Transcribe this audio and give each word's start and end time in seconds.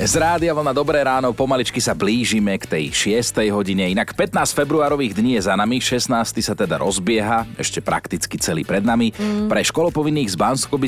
Z 0.00 0.16
Rádia 0.16 0.56
Vlna 0.56 0.72
Dobré 0.72 1.04
ráno, 1.04 1.36
pomaličky 1.36 1.76
sa 1.76 1.92
blížime 1.92 2.56
k 2.56 2.64
tej 2.64 2.84
6. 3.20 3.36
hodine. 3.52 3.84
Inak 3.92 4.16
15 4.16 4.56
februárových 4.56 5.12
dní 5.12 5.36
je 5.36 5.44
za 5.44 5.52
nami, 5.52 5.76
16. 5.76 6.40
sa 6.40 6.56
teda 6.56 6.80
rozbieha, 6.80 7.44
ešte 7.60 7.84
prakticky 7.84 8.40
celý 8.40 8.64
pred 8.64 8.80
nami. 8.80 9.12
Mm. 9.12 9.52
Pre 9.52 9.60
školopovinných 9.60 10.32
z 10.32 10.40
bansko 10.40 10.80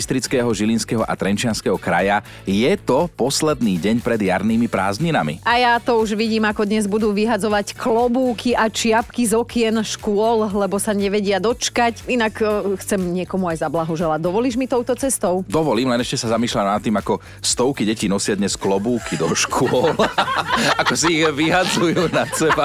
Žilinského 0.56 1.04
a 1.04 1.12
Trenčianského 1.12 1.76
kraja 1.76 2.24
je 2.48 2.72
to 2.80 3.04
posledný 3.12 3.76
deň 3.76 4.00
pred 4.00 4.16
jarnými 4.16 4.64
prázdninami. 4.72 5.44
A 5.44 5.60
ja 5.60 5.76
to 5.76 6.00
už 6.00 6.16
vidím, 6.16 6.48
ako 6.48 6.64
dnes 6.64 6.88
budú 6.88 7.12
vyhadzovať 7.12 7.76
klobúky 7.76 8.56
a 8.56 8.72
čiapky 8.72 9.28
z 9.28 9.36
okien 9.36 9.76
škôl, 9.84 10.48
lebo 10.56 10.80
sa 10.80 10.96
nevedia 10.96 11.36
dočkať. 11.36 12.08
Inak 12.08 12.40
uh, 12.40 12.80
chcem 12.80 12.96
niekomu 13.12 13.52
aj 13.52 13.60
zablahoželať. 13.60 14.24
Dovolíš 14.24 14.56
mi 14.56 14.64
touto 14.64 14.96
cestou? 14.96 15.44
Dovolím, 15.44 15.92
len 15.92 16.00
ešte 16.00 16.16
sa 16.16 16.32
zamýšľam 16.32 16.64
nad 16.64 16.80
tým, 16.80 16.96
ako 16.96 17.20
stovky 17.44 17.84
detí 17.84 18.08
nosia 18.08 18.32
dnes 18.32 18.56
klobúk 18.56 19.01
klobúky 19.02 19.14
do 19.18 19.28
škôl. 19.34 19.92
Ako 20.80 20.94
si 20.94 21.20
ich 21.20 21.26
vyhadzujú 21.26 22.08
na 22.14 22.24
seba. 22.30 22.64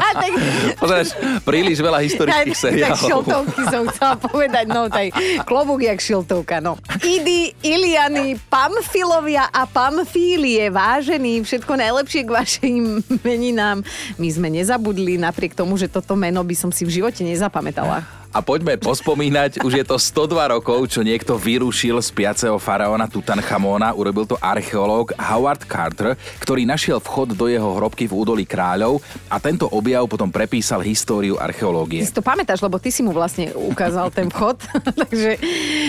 Pozrieš, 0.78 1.18
príliš 1.41 1.82
veľa 1.82 2.00
historických 2.05 2.58
seriálov. 2.58 2.98
Tak 2.98 3.09
šiltovky 3.09 3.62
som 3.68 3.84
chcela 3.91 4.16
povedať, 4.22 4.66
no 4.70 4.88
taj 4.88 5.12
klobúk 5.44 5.81
jak 5.84 6.00
šiltovka, 6.00 6.62
no. 6.62 6.78
Idy, 7.02 7.58
Iliany, 7.66 8.38
Pamfilovia 8.48 9.50
a 9.50 9.66
Pamfílie, 9.66 10.70
vážení, 10.70 11.42
všetko 11.42 11.73
najlepšie 11.73 12.22
k 12.23 12.30
vašim 12.30 12.84
meninám. 13.26 13.81
My 14.22 14.28
sme 14.30 14.54
nezabudli, 14.54 15.17
napriek 15.17 15.58
tomu, 15.58 15.76
že 15.76 15.90
toto 15.90 16.14
meno 16.14 16.42
by 16.45 16.56
som 16.56 16.70
si 16.70 16.86
v 16.86 17.02
živote 17.02 17.26
nezapamätala 17.26 18.27
a 18.38 18.46
poďme 18.46 18.77
pospomínať, 18.77 19.66
už 19.66 19.82
je 19.82 19.86
to 19.88 19.98
102 19.98 20.54
rokov, 20.54 20.94
čo 20.94 21.02
niekto 21.02 21.41
vyrušil 21.41 21.98
z 22.05 22.14
piaceho 22.14 22.62
faraóna 22.62 23.09
Tutanchamona, 23.09 23.98
urobil 23.98 24.30
to 24.30 24.38
archeológ 24.38 25.09
Howard 25.17 25.66
Carter, 25.66 26.14
ktorý 26.38 26.70
našiel 26.70 27.02
vchod 27.02 27.34
do 27.34 27.50
jeho 27.50 27.73
hrobky 27.81 28.06
v 28.06 28.14
údolí 28.14 28.45
kráľov 28.45 29.02
a 29.25 29.42
tento 29.42 29.66
objav 29.73 30.06
potom 30.06 30.30
prepísal 30.30 30.86
históriu 30.86 31.34
archeológie. 31.42 32.06
Ty 32.06 32.14
si 32.14 32.14
to 32.14 32.22
pamätáš, 32.22 32.62
lebo 32.62 32.78
ty 32.78 32.94
si 32.94 33.02
mu 33.02 33.09
vlastne 33.09 33.50
ukázal 33.58 34.14
ten 34.14 34.30
vchod, 34.30 34.69
takže 35.02 35.42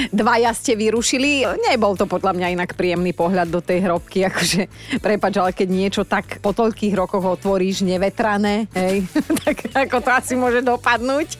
dvaja 0.09 0.57
ste 0.57 0.73
vyrušili. 0.73 1.45
Nebol 1.69 2.01
to 2.01 2.09
podľa 2.09 2.33
mňa 2.33 2.57
inak 2.57 2.81
príjemný 2.81 3.13
pohľad 3.13 3.53
do 3.53 3.61
tej 3.61 3.85
hrobky, 3.85 4.25
akože 4.25 4.73
prepač, 5.05 5.37
ale 5.37 5.53
keď 5.53 5.69
niečo 5.69 6.03
tak 6.09 6.41
po 6.41 6.57
toľkých 6.57 6.97
rokoch 6.97 7.29
otvoríš 7.29 7.85
nevetrané, 7.85 8.73
hej, 8.73 9.05
tak 9.45 9.69
ako 9.77 10.01
to 10.01 10.11
asi 10.17 10.33
môže 10.33 10.65
dopadnúť. 10.65 11.37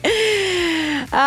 A 1.09 1.25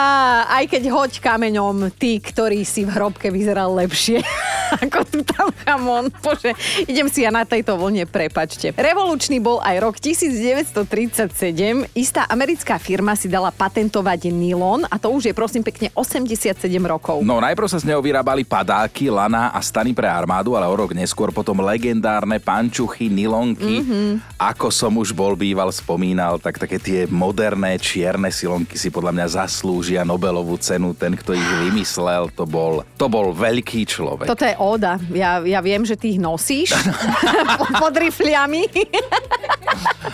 aj 0.63 0.65
keď 0.71 0.83
hoď 0.95 1.13
kameňom 1.19 1.91
tí, 1.99 2.23
ktorí 2.23 2.63
si 2.63 2.87
v 2.87 2.95
hrobke 2.95 3.35
vyzeral 3.35 3.75
lepšie 3.75 4.23
ako 4.89 4.99
tu 5.09 5.21
tam 5.25 5.49
chamon. 5.65 6.09
Bože, 6.25 6.57
idem 6.89 7.09
si 7.13 7.25
ja 7.25 7.31
na 7.31 7.45
tejto 7.45 7.77
vlne, 7.77 8.09
prepačte. 8.09 8.73
Revolučný 8.77 9.39
bol 9.39 9.61
aj 9.61 9.77
rok 9.83 9.97
1937. 10.01 11.93
Istá 11.93 12.27
americká 12.29 12.81
firma 12.81 13.13
si 13.19 13.29
dala 13.29 13.53
patentovať 13.53 14.33
nylon 14.33 14.89
a 14.89 14.97
to 14.97 15.13
už 15.13 15.31
je 15.31 15.35
prosím 15.37 15.63
pekne 15.65 15.93
87 15.93 16.57
rokov. 16.89 17.21
No 17.23 17.39
najprv 17.43 17.69
sa 17.69 17.79
z 17.81 17.89
neho 17.93 18.01
vyrábali 18.01 18.47
padáky, 18.47 19.13
lana 19.13 19.53
a 19.53 19.61
stany 19.61 19.93
pre 19.93 20.09
armádu, 20.09 20.57
ale 20.57 20.67
o 20.69 20.75
rok 20.75 20.97
neskôr 20.97 21.31
potom 21.35 21.61
legendárne 21.61 22.41
pančuchy, 22.41 23.13
nylonky. 23.13 23.83
Mm-hmm. 23.83 24.41
Ako 24.41 24.73
som 24.73 24.97
už 24.97 25.13
bol 25.13 25.37
býval 25.37 25.69
spomínal, 25.75 26.41
tak 26.41 26.57
také 26.57 26.79
tie 26.81 27.01
moderné 27.11 27.77
čierne 27.77 28.33
silonky 28.33 28.79
si 28.79 28.89
podľa 28.89 29.13
mňa 29.15 29.27
zaslúžia 29.45 30.07
Nobelovú 30.07 30.57
cenu. 30.59 30.95
Ten, 30.97 31.15
kto 31.19 31.35
ich 31.37 31.49
vymyslel, 31.69 32.31
to 32.33 32.47
bol, 32.49 32.87
to 32.97 33.07
bol 33.11 33.35
veľký 33.35 33.85
človek. 33.85 34.29
Toto 34.31 34.47
je 34.47 34.55
óda. 34.63 35.03
Ja, 35.11 35.43
ja 35.43 35.59
viem, 35.59 35.83
že 35.83 35.99
ty 35.99 36.15
ich 36.15 36.21
nosíš 36.23 36.71
pod 37.83 37.95
rifliami. 37.99 38.71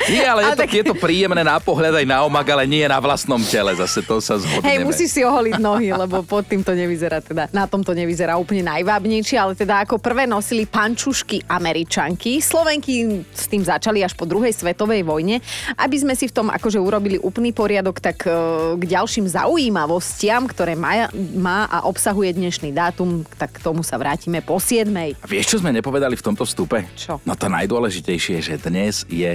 Nie, 0.08 0.24
ale 0.24 0.40
je, 0.48 0.52
to, 0.56 0.62
tak... 0.64 0.70
je 0.72 0.84
to 0.88 0.94
príjemné 0.96 1.42
na 1.44 1.60
pohľad 1.60 2.00
aj 2.00 2.06
na 2.08 2.24
omak, 2.24 2.46
ale 2.48 2.64
nie 2.64 2.84
na 2.88 2.96
vlastnom 2.96 3.40
tele. 3.44 3.76
Zase 3.76 4.00
to 4.00 4.22
sa 4.24 4.40
zhodneme. 4.40 4.64
Hej, 4.64 4.78
musíš 4.84 5.10
si 5.18 5.20
oholiť 5.20 5.60
nohy, 5.60 5.92
lebo 5.92 6.24
pod 6.24 6.48
tým 6.48 6.64
to 6.64 6.72
nevyzerá 6.72 7.20
teda. 7.20 7.52
Na 7.52 7.68
tom 7.68 7.84
to 7.84 7.92
nevyzerá 7.92 8.40
úplne 8.40 8.64
najvábnejšie, 8.64 9.36
ale 9.36 9.52
teda 9.52 9.84
ako 9.84 10.00
prvé 10.00 10.24
nosili 10.24 10.64
pančušky 10.64 11.44
Američanky. 11.44 12.40
Slovenky 12.40 13.24
s 13.28 13.44
tým 13.50 13.60
začali 13.60 14.00
až 14.00 14.16
po 14.16 14.24
druhej 14.24 14.54
svetovej 14.54 15.04
vojne. 15.04 15.44
Aby 15.76 15.96
sme 16.00 16.14
si 16.16 16.30
v 16.30 16.36
tom 16.36 16.48
akože 16.48 16.80
urobili 16.80 17.20
úplný 17.20 17.52
poriadok, 17.52 18.00
tak 18.00 18.24
e, 18.24 18.32
k 18.80 18.84
ďalším 18.88 19.28
zaujímavostiam, 19.28 20.48
ktoré 20.48 20.72
má, 20.72 21.12
má 21.36 21.68
a 21.68 21.84
obsahuje 21.84 22.32
dnešný 22.32 22.72
dátum, 22.72 23.28
tak 23.36 23.60
k 23.60 23.62
tomu 23.64 23.84
sa 23.84 24.00
vrátime 24.00 24.37
po 24.42 24.60
7. 24.60 24.88
A 25.18 25.26
vieš, 25.26 25.54
čo 25.54 25.56
sme 25.62 25.74
nepovedali 25.74 26.14
v 26.18 26.24
tomto 26.24 26.44
vstupe? 26.46 26.86
Čo? 26.94 27.22
No 27.22 27.34
to 27.34 27.46
najdôležitejšie 27.50 28.38
je, 28.38 28.42
že 28.42 28.54
dnes 28.62 29.02
je 29.10 29.34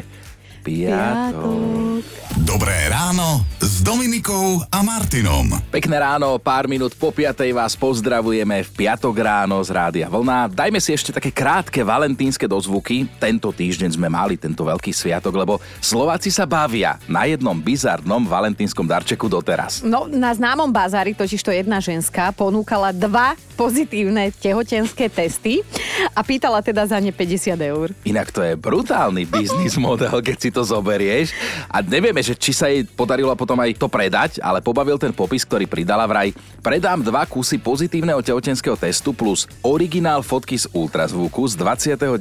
piatok. 0.63 1.99
Dobré 2.47 2.87
ráno 2.87 3.43
s 3.73 3.81
Dominikou 3.81 4.61
a 4.69 4.85
Martinom. 4.85 5.49
Pekné 5.73 5.97
ráno, 5.97 6.37
pár 6.37 6.69
minút 6.69 6.93
po 6.93 7.09
piatej 7.09 7.57
vás 7.57 7.73
pozdravujeme 7.73 8.61
v 8.61 8.69
piatok 8.69 9.25
ráno 9.25 9.57
z 9.65 9.73
Rádia 9.73 10.05
Vlna. 10.13 10.45
Dajme 10.53 10.77
si 10.77 10.93
ešte 10.93 11.09
také 11.09 11.33
krátke 11.33 11.81
valentínske 11.81 12.45
dozvuky. 12.45 13.09
Tento 13.17 13.49
týždeň 13.49 13.97
sme 13.97 14.13
mali 14.13 14.37
tento 14.37 14.61
veľký 14.61 14.93
sviatok, 14.93 15.33
lebo 15.33 15.57
Slováci 15.81 16.29
sa 16.29 16.45
bavia 16.45 17.01
na 17.09 17.25
jednom 17.25 17.57
bizarnom 17.57 18.21
valentínskom 18.29 18.85
darčeku 18.85 19.25
doteraz. 19.25 19.81
No, 19.81 20.05
na 20.05 20.29
známom 20.37 20.69
bazári 20.69 21.17
totiž 21.17 21.41
to 21.41 21.49
jedna 21.49 21.81
ženská 21.81 22.29
ponúkala 22.29 22.93
dva 22.93 23.33
pozitívne 23.57 24.29
tehotenské 24.37 25.09
testy 25.09 25.65
a 26.13 26.21
pýtala 26.21 26.61
teda 26.61 26.85
za 26.85 27.01
ne 27.01 27.09
50 27.09 27.57
eur. 27.57 27.89
Inak 28.05 28.29
to 28.29 28.45
je 28.45 28.53
brutálny 28.53 29.25
biznis 29.25 29.81
model, 29.81 30.21
keď 30.21 30.37
si 30.37 30.49
to 30.53 30.61
zoberieš. 30.61 31.33
A 31.73 31.81
nevieme, 31.81 32.21
že 32.21 32.37
či 32.37 32.53
sa 32.53 32.69
jej 32.69 32.85
podarilo 32.85 33.33
potom 33.33 33.57
aj 33.62 33.62
to 33.71 33.87
predať, 33.87 34.43
ale 34.43 34.59
pobavil 34.59 34.99
ten 34.99 35.15
popis, 35.15 35.47
ktorý 35.47 35.63
pridala 35.63 36.03
vraj. 36.03 36.35
Predám 36.59 36.99
dva 36.99 37.23
kusy 37.23 37.55
pozitívneho 37.63 38.19
tehotenského 38.19 38.75
testu 38.75 39.15
plus 39.15 39.47
originál 39.63 40.19
fotky 40.19 40.59
z 40.59 40.67
ultrazvuku 40.75 41.47
z 41.47 41.55
29. 41.55 42.11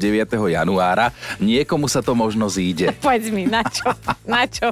januára. 0.46 1.10
Niekomu 1.42 1.90
sa 1.90 1.98
to 1.98 2.14
možno 2.14 2.46
zíde. 2.46 2.94
Povedz 3.02 3.34
mi, 3.34 3.50
na 3.50 3.66
čo? 3.66 3.90
Na 4.22 4.46
čo? 4.46 4.70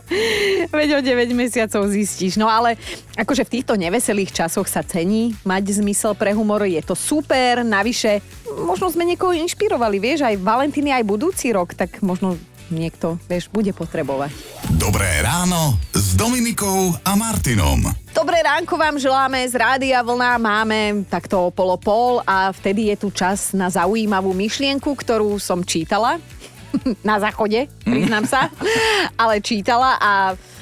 Veď 0.71 0.89
o 0.95 1.01
9 1.03 1.35
mesiacov 1.35 1.91
zistíš. 1.91 2.39
No 2.39 2.47
ale 2.47 2.79
akože 3.19 3.43
v 3.43 3.53
týchto 3.59 3.75
neveselých 3.75 4.31
časoch 4.31 4.71
sa 4.71 4.87
cení 4.87 5.35
mať 5.43 5.83
zmysel 5.83 6.15
pre 6.15 6.31
humor. 6.31 6.63
Je 6.69 6.83
to 6.87 6.95
super, 6.95 7.67
navyše 7.67 8.23
možno 8.67 8.91
sme 8.91 9.07
niekoho 9.07 9.33
inšpirovali, 9.33 9.97
vieš, 10.03 10.27
aj 10.27 10.37
Valentíny, 10.41 10.93
aj 10.93 11.07
budúci 11.07 11.55
rok, 11.55 11.73
tak 11.73 12.03
možno 12.03 12.37
niekto, 12.71 13.19
vieš, 13.27 13.51
bude 13.51 13.75
potrebovať. 13.75 14.33
Dobré 14.79 15.21
ráno 15.21 15.77
s 15.93 16.17
Dominikou 16.17 16.95
a 17.05 17.13
Martinom. 17.19 17.85
Dobré 18.11 18.43
ránko 18.43 18.75
vám 18.75 18.99
želáme 18.99 19.43
z 19.47 19.55
Rádia 19.55 20.03
Vlna. 20.03 20.39
Máme 20.39 21.07
takto 21.07 21.55
polo 21.55 21.79
pol 21.79 22.19
a 22.27 22.51
vtedy 22.51 22.91
je 22.95 22.97
tu 23.07 23.09
čas 23.15 23.55
na 23.55 23.71
zaujímavú 23.71 24.35
myšlienku, 24.35 24.95
ktorú 24.95 25.39
som 25.39 25.63
čítala 25.63 26.19
na 27.09 27.19
záchode, 27.19 27.67
priznám 27.83 28.27
sa, 28.27 28.51
ale 29.23 29.43
čítala 29.43 29.99
a 29.99 30.13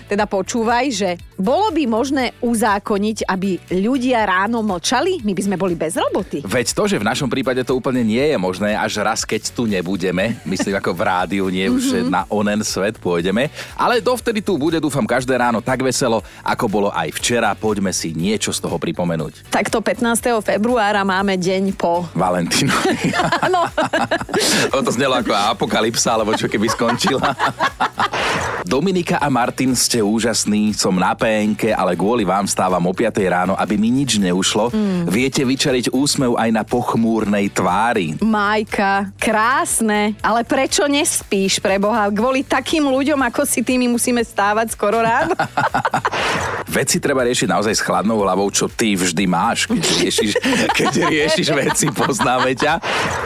teda 0.09 0.25
počúvaj, 0.25 0.85
že 0.89 1.11
bolo 1.37 1.69
by 1.69 1.85
možné 1.85 2.33
uzákoniť, 2.41 3.29
aby 3.29 3.61
ľudia 3.77 4.25
ráno 4.25 4.65
mlčali? 4.65 5.21
My 5.23 5.37
by 5.37 5.43
sme 5.45 5.57
boli 5.61 5.77
bez 5.77 5.95
roboty. 6.01 6.41
Veď 6.43 6.73
to, 6.73 6.89
že 6.89 6.97
v 6.97 7.05
našom 7.05 7.29
prípade 7.29 7.61
to 7.63 7.77
úplne 7.77 8.01
nie 8.01 8.25
je 8.25 8.41
možné, 8.41 8.73
až 8.73 9.05
raz, 9.05 9.29
keď 9.29 9.53
tu 9.53 9.69
nebudeme, 9.69 10.41
myslím 10.49 10.81
ako 10.81 10.97
v 10.97 11.01
rádiu, 11.05 11.45
nie 11.53 11.69
už 11.69 11.85
mm-hmm. 11.93 12.09
na 12.09 12.25
onen 12.33 12.65
svet 12.65 12.97
pôjdeme, 12.97 13.53
ale 13.77 14.01
dovtedy 14.01 14.41
tu 14.41 14.57
bude, 14.57 14.81
dúfam, 14.81 15.05
každé 15.05 15.37
ráno 15.37 15.61
tak 15.61 15.85
veselo, 15.85 16.25
ako 16.41 16.65
bolo 16.67 16.89
aj 16.91 17.13
včera. 17.21 17.53
Poďme 17.53 17.93
si 17.93 18.17
niečo 18.17 18.51
z 18.51 18.65
toho 18.65 18.81
pripomenúť. 18.81 19.53
Takto 19.53 19.85
15. 19.85 20.41
februára 20.41 21.05
máme 21.05 21.37
deň 21.37 21.77
po... 21.77 22.09
Valentínu. 22.17 22.73
Áno. 23.47 23.69
to 24.73 24.93
znelo 24.95 25.21
ako 25.21 25.37
apokalypsa, 25.37 26.17
alebo 26.17 26.33
čo 26.33 26.49
keby 26.49 26.67
skončila. 26.73 27.35
Dominika 28.69 29.17
a 29.17 29.33
Martin 29.33 29.73
ste 29.73 29.98
úžasní, 30.03 30.75
som 30.75 30.95
na 30.97 31.15
PNK, 31.15 31.75
ale 31.75 31.95
kvôli 31.95 32.27
vám 32.27 32.47
stávam 32.49 32.83
o 32.85 32.93
5 32.93 33.19
ráno, 33.29 33.55
aby 33.55 33.75
mi 33.77 33.91
nič 33.93 34.19
neušlo. 34.19 34.71
Mm. 34.71 35.11
Viete 35.11 35.43
vyčariť 35.45 35.95
úsmev 35.95 36.37
aj 36.39 36.51
na 36.53 36.63
pochmúrnej 36.67 37.51
tvári. 37.53 38.19
Majka, 38.23 39.13
krásne, 39.19 40.19
ale 40.25 40.43
prečo 40.43 40.85
nespíš 40.87 41.61
pre 41.63 41.77
Boha? 41.77 42.11
Kvôli 42.11 42.43
takým 42.43 42.87
ľuďom, 42.89 43.19
ako 43.29 43.45
si 43.45 43.63
tými 43.63 43.87
musíme 43.91 44.23
stávať 44.25 44.75
skoro 44.75 45.01
ráno. 45.03 45.35
veci 46.79 47.01
treba 47.01 47.25
riešiť 47.25 47.49
naozaj 47.49 47.75
s 47.75 47.83
chladnou 47.83 48.21
hlavou, 48.23 48.47
čo 48.53 48.69
ty 48.69 48.95
vždy 48.95 49.25
máš, 49.25 49.67
keď 49.67 49.85
riešiš, 50.05 50.31
keď 50.79 50.93
riešiš 51.11 51.49
veci, 51.57 51.87
poznáme 51.91 52.53
ťa. 52.55 52.73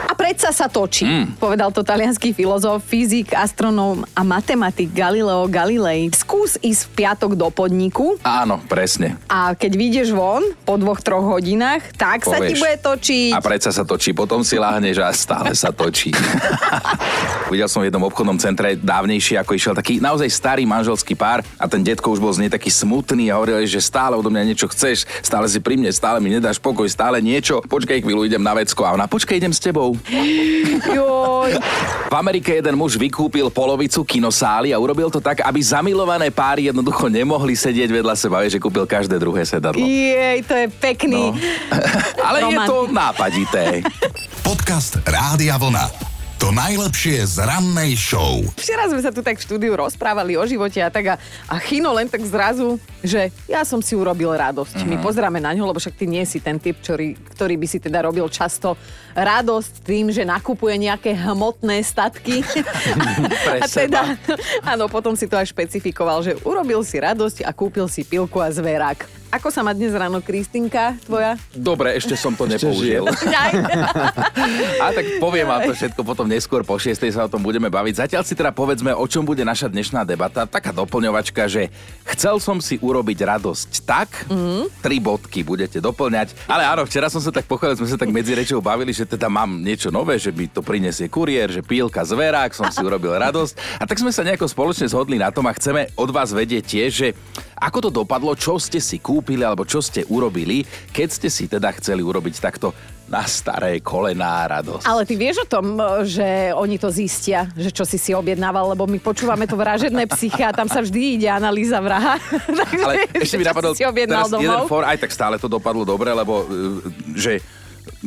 A 0.09 0.12
predsa 0.23 0.55
sa 0.55 0.71
točí, 0.71 1.03
mm. 1.03 1.35
povedal 1.35 1.67
to 1.75 1.83
talianský 1.83 2.31
filozof, 2.31 2.79
fyzik, 2.87 3.35
astronóm 3.35 4.07
a 4.15 4.23
matematik 4.23 4.95
Galileo 4.95 5.51
Galilei. 5.51 6.07
Skús 6.15 6.55
ísť 6.63 6.81
v 6.87 6.91
piatok 7.03 7.35
do 7.35 7.51
podniku 7.51 8.15
Áno, 8.23 8.63
presne. 8.71 9.19
a 9.27 9.51
keď 9.51 9.75
vyjdeš 9.75 10.15
von 10.15 10.39
po 10.63 10.79
dvoch, 10.79 11.03
troch 11.03 11.27
hodinách, 11.27 11.91
tak 11.99 12.23
sa 12.23 12.39
ti 12.39 12.55
Povieš. 12.55 12.63
bude 12.63 12.77
točiť. 12.79 13.31
A 13.35 13.43
predsa 13.43 13.75
sa 13.75 13.83
točí, 13.83 14.15
potom 14.15 14.47
si 14.47 14.55
láhneš 14.55 15.03
a 15.03 15.11
stále 15.11 15.51
sa 15.59 15.75
točí. 15.75 16.15
Videl 17.51 17.67
som 17.67 17.83
v 17.83 17.91
jednom 17.91 18.07
obchodnom 18.07 18.39
centre 18.39 18.79
dávnejšie, 18.79 19.43
ako 19.43 19.59
išiel 19.59 19.75
taký 19.75 19.99
naozaj 19.99 20.31
starý 20.31 20.63
manželský 20.63 21.19
pár 21.19 21.43
a 21.59 21.67
ten 21.67 21.83
detko 21.83 22.15
už 22.15 22.23
bol 22.23 22.31
z 22.31 22.47
nej 22.47 22.51
taký 22.53 22.71
smutný 22.71 23.27
a 23.27 23.43
hovoril, 23.43 23.67
že 23.67 23.83
stále 23.83 24.15
odo 24.15 24.31
mňa 24.31 24.55
niečo 24.55 24.71
chceš, 24.71 25.03
stále 25.19 25.51
si 25.51 25.59
pri 25.59 25.75
mne, 25.75 25.91
stále 25.91 26.23
mi 26.23 26.31
nedáš 26.31 26.63
pokoj, 26.63 26.87
stále 26.87 27.19
niečo. 27.19 27.59
Počkaj 27.67 27.99
chvíľu, 27.99 28.23
idem 28.23 28.39
na 28.39 28.55
vecko 28.55 28.87
a 28.87 28.95
ona, 28.95 29.11
počkaj, 29.11 29.35
idem 29.35 29.51
s 29.51 29.59
tebou. 29.59 29.99
Joj. 30.93 31.51
V 32.09 32.15
Amerike 32.15 32.61
jeden 32.61 32.77
muž 32.77 32.93
vykúpil 32.93 33.49
polovicu 33.49 34.05
kinosály 34.05 34.69
a 34.69 34.77
urobil 34.77 35.09
to 35.09 35.17
tak, 35.17 35.41
aby 35.41 35.59
zamilované 35.65 36.29
páry 36.29 36.69
jednoducho 36.69 37.09
nemohli 37.09 37.57
sedieť 37.57 37.89
vedľa 37.89 38.13
seba, 38.13 38.45
vieš, 38.45 38.57
že 38.57 38.63
kúpil 38.63 38.85
každé 38.85 39.17
druhé 39.17 39.41
sedadlo. 39.43 39.81
Jej, 39.81 40.45
to 40.45 40.53
je 40.53 40.67
pekný. 40.69 41.33
No. 41.33 41.37
Ale 42.29 42.45
je 42.45 42.57
to 42.69 42.77
Romantik. 42.85 42.93
nápadité. 42.93 43.65
Podcast 44.45 45.01
Rádia 45.03 45.57
Vlna. 45.57 46.12
To 46.43 46.51
najlepšie 46.51 47.23
z 47.23 47.39
rannej 47.39 47.95
show. 47.95 48.43
Včera 48.59 48.91
sme 48.91 48.99
sa 48.99 49.15
tu 49.15 49.23
tak 49.23 49.39
v 49.39 49.47
štúdiu 49.47 49.79
rozprávali 49.79 50.35
o 50.35 50.43
živote 50.43 50.75
a 50.83 50.91
tak 50.91 51.05
a, 51.07 51.15
a 51.47 51.55
Chino 51.55 51.95
len 51.95 52.11
tak 52.11 52.19
zrazu, 52.19 52.75
že 52.99 53.31
ja 53.47 53.63
som 53.63 53.79
si 53.79 53.95
urobil 53.95 54.27
radosť. 54.35 54.75
Mhm. 54.75 54.83
Uh-huh. 54.83 54.91
My 54.91 54.97
pozráme 54.99 55.39
na 55.39 55.55
ňo, 55.55 55.71
lebo 55.71 55.79
však 55.79 55.95
ty 55.95 56.03
nie 56.03 56.19
si 56.27 56.43
ten 56.43 56.59
typ, 56.59 56.83
ktorý, 56.83 57.15
ktorý 57.31 57.55
by 57.55 57.67
si 57.71 57.79
teda 57.79 58.03
robil 58.03 58.27
často 58.27 58.75
radosť 59.15 59.87
tým, 59.87 60.11
že 60.11 60.27
nakupuje 60.27 60.83
nejaké 60.83 61.15
hmotné 61.15 61.79
statky. 61.79 62.43
A 63.63 63.65
teda, 63.71 64.19
áno, 64.67 64.91
potom 64.91 65.15
si 65.15 65.31
to 65.31 65.39
aj 65.39 65.47
špecifikoval, 65.47 66.27
že 66.27 66.35
urobil 66.43 66.83
si 66.83 66.99
radosť 66.99 67.47
a 67.47 67.55
kúpil 67.55 67.87
si 67.87 68.03
pilku 68.03 68.43
a 68.43 68.51
zverák. 68.51 69.22
Ako 69.33 69.49
sa 69.49 69.65
má 69.65 69.73
dnes 69.73 69.89
ráno 69.97 70.21
Kristinka 70.21 70.93
tvoja? 71.09 71.33
Dobre, 71.57 71.97
ešte 71.97 72.13
som 72.13 72.37
to 72.37 72.45
nepoužil. 72.45 73.09
A 74.77 74.93
tak 74.93 75.17
poviem 75.17 75.49
vám 75.49 75.65
to 75.65 75.73
všetko 75.73 76.05
potom 76.05 76.29
neskôr 76.29 76.61
po 76.61 76.77
6. 76.77 77.01
sa 77.09 77.25
o 77.25 77.29
tom 77.33 77.41
budeme 77.41 77.65
baviť. 77.65 78.05
Zatiaľ 78.05 78.21
si 78.29 78.37
teda 78.37 78.53
povedzme, 78.53 78.93
o 78.93 79.01
čom 79.09 79.25
bude 79.25 79.41
naša 79.41 79.73
dnešná 79.73 80.05
debata. 80.05 80.45
Taká 80.45 80.69
doplňovačka, 80.69 81.49
že 81.49 81.73
chcel 82.13 82.37
som 82.37 82.61
si 82.61 82.77
urobiť 82.77 83.25
radosť 83.25 83.69
tak, 83.89 84.29
mm. 84.29 84.85
tri 84.85 85.01
bodky 85.01 85.41
budete 85.41 85.81
doplňať. 85.81 86.37
Ale 86.45 86.69
áno, 86.69 86.85
včera 86.85 87.09
som 87.09 87.17
sa 87.17 87.33
tak 87.33 87.49
pochválil, 87.49 87.81
sme 87.81 87.89
sa 87.89 87.97
tak 87.97 88.13
medzi 88.13 88.37
rečou 88.37 88.61
bavili, 88.61 88.93
že 88.93 89.09
teda 89.09 89.33
mám 89.33 89.49
niečo 89.65 89.89
nové, 89.89 90.21
že 90.21 90.29
mi 90.29 90.45
to 90.45 90.61
prinesie 90.61 91.09
kuriér, 91.09 91.49
že 91.49 91.65
pílka, 91.65 92.05
zverák, 92.05 92.53
som 92.53 92.69
si 92.69 92.85
urobil 92.85 93.17
radosť. 93.17 93.81
A 93.81 93.89
tak 93.89 93.97
sme 93.97 94.13
sa 94.13 94.21
nejako 94.21 94.45
spoločne 94.45 94.85
zhodli 94.85 95.17
na 95.17 95.33
tom 95.33 95.49
a 95.49 95.57
chceme 95.57 95.89
od 95.97 96.13
vás 96.13 96.29
vedieť 96.29 96.69
tiež, 96.69 96.91
že 96.93 97.09
ako 97.63 97.87
to 97.87 97.89
dopadlo, 98.03 98.35
čo 98.35 98.59
ste 98.59 98.83
si 98.83 98.99
kúpili 98.99 99.47
alebo 99.47 99.63
čo 99.63 99.79
ste 99.79 100.03
urobili, 100.11 100.67
keď 100.91 101.07
ste 101.07 101.29
si 101.31 101.47
teda 101.47 101.71
chceli 101.79 102.03
urobiť 102.03 102.35
takto 102.43 102.75
na 103.07 103.23
staré 103.27 103.83
kolená 103.83 104.47
radosť. 104.47 104.87
Ale 104.87 105.03
ty 105.03 105.15
vieš 105.15 105.43
o 105.43 105.47
tom, 105.47 105.75
že 106.07 106.51
oni 106.55 106.79
to 106.79 106.87
zistia, 106.91 107.47
že 107.55 107.71
čo 107.71 107.83
si 107.83 107.99
si 107.99 108.11
objednával, 108.15 108.75
lebo 108.75 108.87
my 108.87 108.99
počúvame 108.99 109.47
to 109.47 109.59
vražedné 109.59 110.07
psyche 110.11 110.43
a 110.43 110.55
tam 110.55 110.67
sa 110.71 110.79
vždy 110.83 111.19
ide 111.19 111.29
analýza 111.31 111.83
vraha. 111.83 112.19
Ale 112.83 113.07
ešte 113.23 113.39
mi 113.39 113.47
napadol 113.47 113.75
si 113.75 113.83
teraz 113.83 114.31
jeden 114.31 114.49
domov. 114.49 114.67
for, 114.71 114.83
aj 114.83 114.97
tak 114.99 115.11
stále 115.11 115.35
to 115.39 115.51
dopadlo 115.51 115.83
dobre, 115.83 116.15
lebo 116.15 116.43
uh, 116.43 116.79
že 117.15 117.43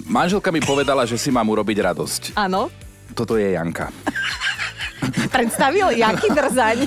manželka 0.08 0.48
mi 0.52 0.64
povedala, 0.64 1.04
že 1.04 1.20
si 1.20 1.28
mám 1.28 1.48
urobiť 1.48 1.78
radosť. 1.92 2.22
Áno. 2.36 2.68
Toto 3.12 3.38
je 3.38 3.54
Janka. 3.54 3.92
Predstavil 5.34 5.94
Jaký 5.96 6.28
drzaň. 6.32 6.78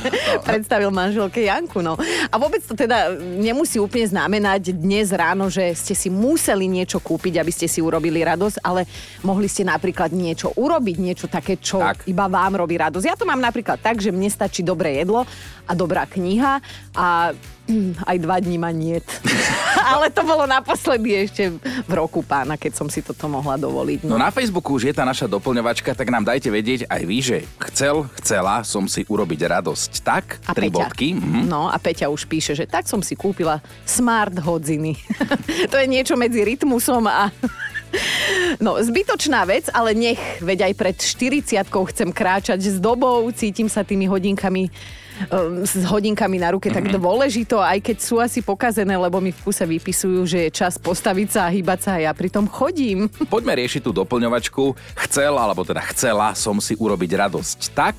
Predstavil 0.44 0.89
manželke 0.92 1.45
Janku, 1.45 1.80
no. 1.81 1.95
A 2.30 2.36
vôbec 2.36 2.62
to 2.63 2.74
teda 2.75 3.16
nemusí 3.19 3.80
úplne 3.80 4.07
znamenať 4.07 4.75
dnes 4.75 5.10
ráno, 5.13 5.48
že 5.48 5.71
ste 5.75 5.94
si 5.95 6.07
museli 6.12 6.68
niečo 6.68 7.00
kúpiť, 7.00 7.39
aby 7.39 7.51
ste 7.54 7.68
si 7.68 7.80
urobili 7.80 8.21
radosť, 8.21 8.62
ale 8.62 8.86
mohli 9.24 9.48
ste 9.48 9.66
napríklad 9.66 10.12
niečo 10.12 10.51
urobiť, 10.56 10.95
niečo 11.00 11.27
také, 11.31 11.57
čo 11.60 11.80
Tak. 11.80 12.06
iba 12.10 12.25
vám 12.27 12.60
robí 12.60 12.75
radosť. 12.77 13.06
Ja 13.06 13.16
to 13.18 13.27
mám 13.27 13.39
napríklad 13.39 13.80
tak, 13.80 14.01
že 14.04 14.13
mne 14.13 14.27
stačí 14.30 14.62
dobré 14.66 15.01
jedlo 15.01 15.24
a 15.69 15.71
dobrá 15.77 16.10
kniha 16.10 16.62
a 16.98 17.31
aj 18.10 18.18
dva 18.18 18.42
dní 18.42 18.57
ma 18.57 18.74
niet. 18.74 19.06
ale 19.94 20.10
to 20.10 20.25
bolo 20.25 20.50
naposledy 20.50 21.30
ešte 21.30 21.54
v 21.62 21.94
roku 21.94 22.25
pána, 22.25 22.57
keď 22.57 22.74
som 22.74 22.88
si 22.89 23.06
toto 23.06 23.30
mohla 23.30 23.62
dovoliť. 23.62 24.10
No 24.10 24.18
na 24.18 24.33
Facebooku 24.33 24.74
už 24.74 24.89
je 24.89 24.94
tá 24.98 25.06
naša 25.06 25.30
doplňovačka, 25.30 25.94
tak 25.94 26.10
nám 26.10 26.25
dajte 26.25 26.50
vedieť 26.50 26.89
aj 26.89 27.01
vy, 27.06 27.18
že 27.21 27.38
chcel, 27.69 28.08
chcela 28.17 28.65
som 28.65 28.89
si 28.89 29.06
urobiť 29.06 29.45
radosť 29.45 29.91
tak, 30.01 30.41
A 30.50 30.53
tri 30.57 30.67
Peťa. 30.67 30.75
bodky. 30.75 31.07
Mhm. 31.13 31.45
No 31.45 31.69
a 31.69 31.77
Peťa 31.77 32.09
už 32.09 32.25
píše, 32.25 32.57
že 32.57 32.65
tak 32.65 32.89
som 32.89 33.00
si 33.06 33.13
kúpila 33.13 33.61
smart 33.85 34.33
hodziny. 34.41 34.97
to 35.71 35.75
je 35.77 35.88
niečo 35.88 36.17
medzi 36.17 36.41
rytmusom 36.41 37.06
a... 37.06 37.29
No, 38.61 38.77
zbytočná 38.77 39.50
vec, 39.50 39.65
ale 39.73 39.97
nech, 39.97 40.21
veď 40.45 40.69
aj 40.69 40.73
pred 40.77 40.94
40 40.94 41.57
chcem 41.65 42.09
kráčať 42.13 42.61
s 42.61 42.77
dobou, 42.77 43.25
cítim 43.33 43.65
sa 43.65 43.81
tými 43.81 44.06
hodinkami 44.06 44.69
s 45.68 45.83
hodinkami 45.83 46.38
na 46.39 46.56
ruke 46.56 46.71
tak 46.71 46.88
dôležito, 46.89 47.60
aj 47.60 47.80
keď 47.83 47.98
sú 48.00 48.16
asi 48.24 48.39
pokazené, 48.39 48.95
lebo 48.95 49.19
mi 49.19 49.36
v 49.36 49.42
kuse 49.44 49.68
vypisujú, 49.68 50.24
že 50.24 50.39
je 50.48 50.51
čas 50.51 50.80
postaviť 50.80 51.27
sa 51.27 51.42
a 51.48 51.54
hýbať 51.54 51.80
sa 51.80 51.92
a 52.00 52.04
ja 52.10 52.12
pritom 52.16 52.48
chodím. 52.48 53.12
Poďme 53.33 53.60
riešiť 53.60 53.81
tú 53.83 53.92
doplňovačku. 53.92 54.75
Chcel, 55.07 55.33
alebo 55.36 55.68
teda 55.68 55.83
chcela 55.92 56.31
som 56.36 56.57
si 56.63 56.75
urobiť 56.80 57.12
radosť 57.19 57.60
tak, 57.75 57.98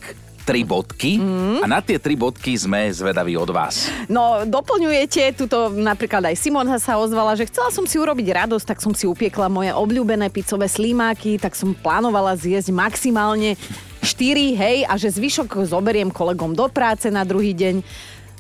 tri 0.51 0.65
bodky. 0.65 1.21
Mhm. 1.21 1.63
A 1.63 1.67
na 1.69 1.79
tie 1.85 2.01
tri 2.01 2.17
bodky 2.17 2.57
sme 2.57 2.91
zvedaví 2.91 3.37
od 3.37 3.53
vás. 3.53 3.87
No, 4.09 4.43
doplňujete, 4.49 5.37
tuto 5.37 5.71
napríklad 5.71 6.33
aj 6.33 6.35
Simona 6.35 6.81
sa 6.81 6.99
ozvala, 6.99 7.37
že 7.37 7.47
chcela 7.47 7.71
som 7.71 7.85
si 7.85 8.01
urobiť 8.01 8.35
radosť, 8.35 8.67
tak 8.67 8.79
som 8.83 8.91
si 8.91 9.07
upiekla 9.07 9.47
moje 9.47 9.71
obľúbené 9.71 10.33
pizzové 10.33 10.67
slímáky, 10.67 11.39
tak 11.39 11.55
som 11.55 11.77
plánovala 11.77 12.35
zjesť 12.35 12.73
maximálne 12.73 13.55
4, 14.03 14.57
hej, 14.57 14.77
a 14.89 14.97
že 14.97 15.13
zvyšok 15.13 15.69
zoberiem 15.69 16.09
kolegom 16.09 16.57
do 16.57 16.67
práce 16.73 17.07
na 17.13 17.25
druhý 17.25 17.53
deň. 17.53 17.85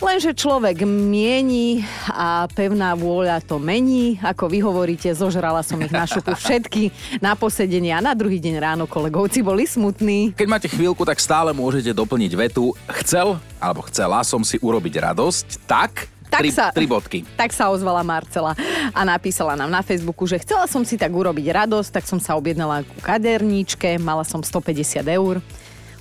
Lenže 0.00 0.32
človek 0.32 0.88
mieni 0.88 1.84
a 2.08 2.48
pevná 2.48 2.96
vôľa 2.96 3.44
to 3.44 3.60
mení. 3.60 4.16
Ako 4.24 4.48
vy 4.48 4.64
hovoríte, 4.64 5.12
zožrala 5.12 5.60
som 5.60 5.76
ich 5.76 5.92
na 5.92 6.08
šupu 6.08 6.32
všetky 6.32 6.88
na 7.20 7.36
posedenie 7.36 7.92
a 7.92 8.00
na 8.00 8.16
druhý 8.16 8.40
deň 8.40 8.54
ráno 8.64 8.88
kolegovci 8.88 9.44
boli 9.44 9.68
smutní. 9.68 10.32
Keď 10.32 10.48
máte 10.48 10.72
chvíľku, 10.72 11.04
tak 11.04 11.20
stále 11.20 11.52
môžete 11.52 11.92
doplniť 11.92 12.32
vetu 12.32 12.72
chcel, 13.04 13.36
alebo 13.60 13.84
chcela 13.92 14.24
som 14.24 14.40
si 14.40 14.56
urobiť 14.64 15.04
radosť 15.04 15.68
tak, 15.68 16.08
Tak 16.30 16.40
tri, 16.46 16.50
sa- 16.54 16.70
tri 16.70 16.86
bodky. 16.86 17.26
Tak 17.34 17.50
sa 17.50 17.68
ozvala 17.74 18.06
Marcela 18.06 18.54
a 18.94 19.00
napísala 19.02 19.58
nám 19.58 19.68
na 19.68 19.82
Facebooku, 19.82 20.24
že 20.30 20.38
chcela 20.38 20.64
som 20.70 20.86
si 20.86 20.94
tak 20.94 21.10
urobiť 21.10 21.50
radosť, 21.50 21.90
tak 21.90 22.04
som 22.06 22.22
sa 22.22 22.38
objednala 22.38 22.86
ku 22.86 22.98
kaderníčke, 23.02 23.98
mala 23.98 24.22
som 24.22 24.38
150 24.40 25.02
eur. 25.10 25.42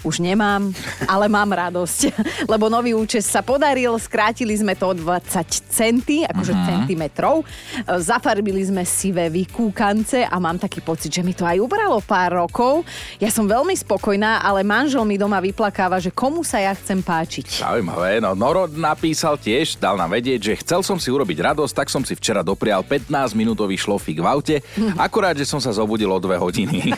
Už 0.05 0.23
nemám, 0.23 0.71
ale 1.05 1.27
mám 1.27 1.51
radosť, 1.51 1.99
lebo 2.51 2.71
nový 2.71 2.95
účes 2.95 3.27
sa 3.27 3.43
podaril, 3.43 3.95
skrátili 3.99 4.55
sme 4.55 4.75
to 4.75 4.91
o 4.91 4.95
20 4.95 5.25
centy, 5.69 6.23
akože 6.23 6.53
uh-huh. 6.55 6.67
centimetrov, 6.67 7.43
E, 7.85 7.99
zafarbili 8.01 8.61
sme 8.65 8.83
sivé 8.83 9.31
vykúkance 9.31 10.25
a 10.25 10.35
mám 10.41 10.59
taký 10.59 10.83
pocit, 10.83 11.11
že 11.11 11.23
mi 11.23 11.35
to 11.35 11.45
aj 11.45 11.59
ubralo 11.59 11.99
pár 12.03 12.45
rokov. 12.45 12.83
Ja 13.21 13.31
som 13.31 13.47
veľmi 13.47 13.73
spokojná, 13.75 14.43
ale 14.43 14.65
manžel 14.65 15.03
mi 15.05 15.15
doma 15.15 15.39
vyplakáva, 15.39 16.01
že 16.01 16.13
komu 16.13 16.43
sa 16.43 16.59
ja 16.59 16.73
chcem 16.75 16.99
páčiť. 16.99 17.63
Zaujímavé, 17.63 18.19
no 18.19 18.33
Noro 18.35 18.67
napísal 18.67 19.39
tiež, 19.39 19.79
dal 19.79 19.95
nám 19.95 20.15
vedieť, 20.15 20.39
že 20.53 20.59
chcel 20.61 20.81
som 20.83 20.97
si 20.97 21.09
urobiť 21.09 21.39
radosť, 21.53 21.73
tak 21.73 21.87
som 21.91 22.03
si 22.03 22.13
včera 22.17 22.43
doprial 22.43 22.83
15-minútový 22.83 23.75
šlofík 23.79 24.19
v 24.19 24.27
aute, 24.27 24.55
akurát, 24.99 25.35
že 25.37 25.47
som 25.47 25.61
sa 25.61 25.71
zobudil 25.73 26.09
o 26.09 26.19
dve 26.19 26.35
hodiny. 26.39 26.91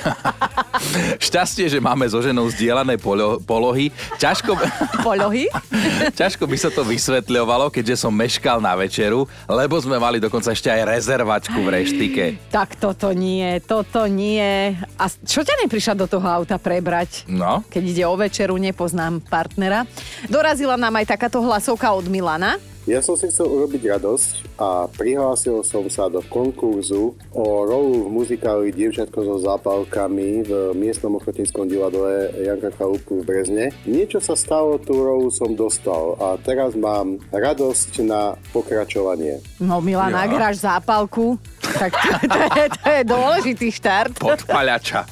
Šťastie, 1.25 1.69
že 1.69 1.77
máme 1.77 2.07
so 2.09 2.19
ženou 2.19 2.49
zdieľané 2.49 2.90
polo- 2.95 3.37
polohy. 3.37 3.91
Ťažko, 4.17 4.55
Polohy? 5.05 5.47
ťažko 6.19 6.43
by 6.43 6.57
sa 6.57 6.67
to 6.67 6.81
vysvetľovalo, 6.81 7.69
keďže 7.69 8.01
som 8.01 8.11
meškal 8.11 8.57
na 8.57 8.73
večeru, 8.73 9.27
lebo 9.45 9.77
sme 9.77 9.95
mali 9.95 10.17
dokonca 10.17 10.49
ešte 10.49 10.67
aj 10.67 10.87
rezervačku 10.89 11.57
v 11.57 11.69
reštike. 11.69 12.23
Tak 12.49 12.75
toto 12.75 13.11
nie, 13.11 13.59
toto 13.61 14.07
nie. 14.07 14.73
A 14.95 15.05
čo 15.21 15.41
ťa 15.41 15.61
neprišla 15.61 15.93
do 15.93 16.07
toho 16.07 16.25
auta 16.25 16.55
prebrať? 16.55 17.27
No, 17.27 17.61
Keď 17.67 17.83
ide 17.83 18.03
o 18.03 18.15
večeru, 18.15 18.55
nepoznám 18.55 19.21
partnera. 19.21 19.85
Dorazila 20.25 20.75
nám 20.75 20.95
aj 20.97 21.11
takáto 21.11 21.39
hlasovka 21.39 21.91
od 21.91 22.07
Milana. 22.07 22.55
Ja 22.81 22.97
som 22.97 23.13
si 23.13 23.29
chcel 23.29 23.45
urobiť 23.45 23.93
radosť 23.93 24.57
a 24.57 24.89
prihlásil 24.89 25.61
som 25.61 25.85
sa 25.85 26.09
do 26.09 26.17
konkurzu 26.25 27.13
o 27.29 27.45
rolu 27.61 28.09
v 28.09 28.25
muzikáli 28.25 28.73
Dievčatko 28.73 29.21
so 29.21 29.37
zápalkami 29.37 30.41
v 30.41 30.51
miestnom 30.73 31.13
ochotníckom 31.13 31.69
divadle 31.69 32.09
Janka 32.35 32.73
Chalúbku 32.73 33.21
v 33.21 33.27
Brezne. 33.29 33.65
Niečo 33.85 34.17
sa 34.17 34.33
stalo, 34.33 34.81
tú 34.81 34.97
rolu 34.97 35.29
som 35.29 35.53
dostal 35.53 36.17
a 36.17 36.41
teraz 36.41 36.73
mám 36.73 37.21
radosť 37.29 38.01
na 38.01 38.33
pokračovanie. 38.49 39.45
No 39.61 39.77
Milan, 39.77 40.09
Ja. 40.11 40.25
ak 40.25 40.31
hráš 40.33 40.57
zápalku, 40.59 41.37
tak 41.61 41.93
to, 41.93 42.09
to, 42.25 42.37
je, 42.57 42.67
to 42.73 42.87
je 42.89 43.01
dôležitý 43.05 43.67
štart. 43.69 44.17
podpaľača. 44.17 45.05